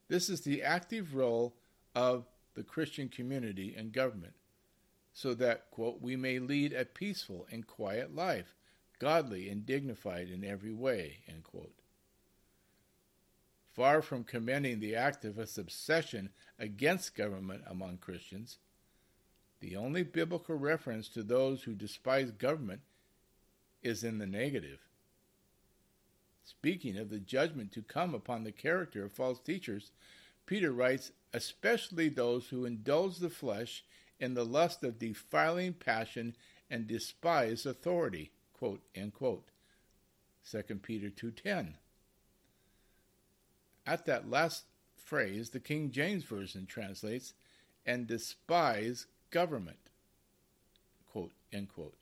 This 0.09 0.29
is 0.29 0.43
the 0.43 0.63
active 0.63 1.15
role 1.15 1.55
of 1.95 2.27
the 2.55 2.63
Christian 2.63 3.09
community 3.09 3.75
and 3.77 3.93
government 3.93 4.35
so 5.13 5.33
that, 5.35 5.71
quote, 5.71 6.03
we 6.03 6.17
may 6.17 6.39
lead 6.39 6.73
a 6.73 6.85
peaceful 6.85 7.47
and 7.51 7.67
quiet 7.67 8.15
life, 8.15 8.55
godly 8.99 9.49
and 9.49 9.65
dignified 9.65 10.29
in 10.29 10.45
every 10.45 10.73
way, 10.73 11.19
end 11.29 11.45
quote. 11.45 11.84
Far 13.75 14.03
from 14.03 14.23
commending 14.23 14.79
the 14.79 14.93
activist 14.93 15.59
obsession 15.59 16.31
against 16.59 17.17
government 17.17 17.63
among 17.67 17.99
Christians, 17.99 18.59
the 19.61 19.75
only 19.75 20.05
biblical 20.05 20.55
reference 20.57 21.09
to 21.09 21.23
those 21.23 21.65
who 21.65 21.75
despise 21.75 22.31
government 22.31 22.83
is 23.83 24.05
in 24.05 24.19
the 24.19 24.27
negative. 24.27 24.79
Speaking 26.45 26.99
of 26.99 27.11
the 27.11 27.19
judgment 27.19 27.73
to 27.73 27.83
come 27.83 28.15
upon 28.15 28.45
the 28.45 28.53
character 28.53 29.05
of 29.05 29.13
false 29.13 29.41
teachers, 29.41 29.91
Peter 30.47 30.71
writes, 30.71 31.11
especially 31.33 32.09
those 32.09 32.49
who 32.49 32.65
indulge 32.65 33.19
the 33.19 33.31
flesh 33.31 33.85
in 34.21 34.35
the 34.35 34.45
lust 34.45 34.85
of 34.85 34.99
defiling 34.99 35.73
passion 35.73 36.37
and 36.71 36.87
despise 36.87 37.67
authority. 37.67 38.31
Quote. 38.53 38.83
2 38.95 40.63
Peter 40.77 41.11
2.10. 41.11 41.75
At 43.87 44.07
that 44.07 44.31
last 44.31 44.65
phrase, 44.97 45.51
the 45.51 45.61
King 45.61 45.91
James 45.91 46.25
Version 46.25 46.67
translates, 46.67 47.35
and 47.87 48.07
despise 48.07 49.07
government. 49.31 49.77
Quote, 51.13 51.33
quote. 51.75 51.95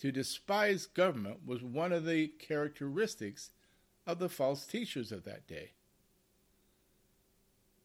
To 0.00 0.12
despise 0.12 0.86
government 0.86 1.38
was 1.46 1.62
one 1.62 1.92
of 1.92 2.04
the 2.04 2.28
characteristics 2.28 3.50
of 4.06 4.18
the 4.18 4.28
false 4.28 4.66
teachers 4.66 5.12
of 5.12 5.24
that 5.24 5.46
day. 5.46 5.70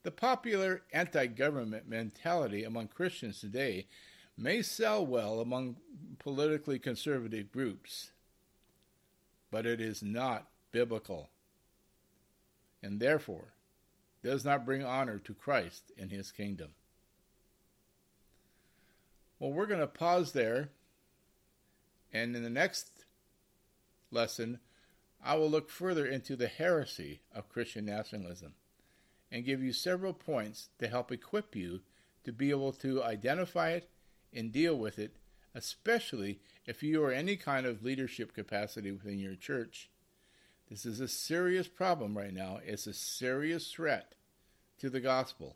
The 0.04 0.12
popular 0.12 0.82
anti 0.91 1.28
government 1.28 1.88
mentality 1.88 2.63
among 2.63 2.89
Christians 2.89 3.39
today 3.39 3.88
may 4.38 4.62
sell 4.62 5.06
well 5.06 5.39
among 5.39 5.78
politically 6.19 6.78
conservative 6.78 7.52
groups, 7.52 8.12
but 9.50 9.65
it 9.65 9.80
is 9.80 10.04
not 10.04 10.48
biblical, 10.72 11.30
and 12.84 13.00
therefore 13.00 13.54
does 14.22 14.46
not 14.46 14.65
bring 14.65 14.84
honor 14.84 15.17
to 15.19 15.34
Christ 15.34 15.91
in 15.98 16.10
his 16.10 16.32
kingdom. 16.32 16.69
Well, 19.39 19.52
we're 19.52 19.65
going 19.65 19.80
to 19.80 19.88
pause 19.88 20.34
there, 20.34 20.69
and 22.13 22.36
in 22.36 22.43
the 22.43 22.50
next 22.50 23.06
lesson, 24.12 24.60
I 25.24 25.36
will 25.36 25.50
look 25.50 25.69
further 25.69 26.06
into 26.06 26.36
the 26.36 26.48
heresy 26.48 27.22
of 27.34 27.50
Christian 27.50 27.86
nationalism 27.86 28.54
and 29.32 29.46
give 29.46 29.63
you 29.63 29.74
several 29.74 30.13
points 30.13 30.69
to 30.80 30.88
help 30.88 31.12
equip 31.12 31.56
you 31.56 31.82
to 32.24 32.32
be 32.32 32.52
able 32.52 32.72
to 32.74 33.04
identify 33.04 33.72
it 33.72 33.89
and 34.32 34.52
deal 34.52 34.76
with 34.78 35.00
it, 35.00 35.15
especially 35.56 36.39
if 36.65 36.84
you 36.84 37.04
are 37.04 37.12
any 37.12 37.36
kind 37.36 37.65
of 37.65 37.84
leadership 37.84 38.34
capacity 38.34 38.91
within 38.91 39.19
your 39.19 39.36
church. 39.36 39.89
This 40.73 40.88
is 40.88 41.01
a 41.01 41.07
serious 41.07 41.67
problem 41.67 42.17
right 42.17 42.33
now. 42.33 42.57
It's 42.65 42.88
a 42.88 42.95
serious 42.95 43.71
threat 43.71 44.15
to 44.79 44.89
the 44.89 44.99
gospel. 44.99 45.55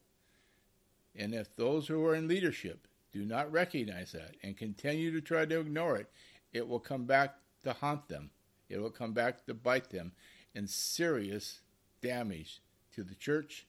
And 1.16 1.34
if 1.34 1.56
those 1.56 1.88
who 1.88 2.06
are 2.06 2.14
in 2.14 2.28
leadership 2.28 2.88
do 3.12 3.26
not 3.26 3.52
recognize 3.52 4.12
that 4.12 4.36
and 4.44 4.56
continue 4.56 5.12
to 5.12 5.20
try 5.20 5.48
to 5.48 5.60
ignore 5.60 5.98
it, 5.98 6.12
it 6.54 6.68
will 6.68 6.80
come 6.80 7.06
back 7.06 7.34
to 7.64 7.74
haunt 7.74 8.08
them. 8.10 8.30
It 8.70 8.78
will 8.78 8.92
come 8.92 9.14
back 9.14 9.44
to 9.48 9.56
bite 9.56 9.90
them 9.90 10.12
in 10.54 10.68
serious 10.68 11.62
damage 12.04 12.62
to 12.94 13.02
the 13.02 13.16
church 13.16 13.66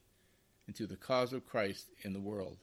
and 0.66 0.76
to 0.76 0.86
the 0.86 0.96
cause 0.96 1.32
of 1.32 1.46
Christ 1.46 1.86
in 2.02 2.12
the 2.12 2.20
world. 2.20 2.58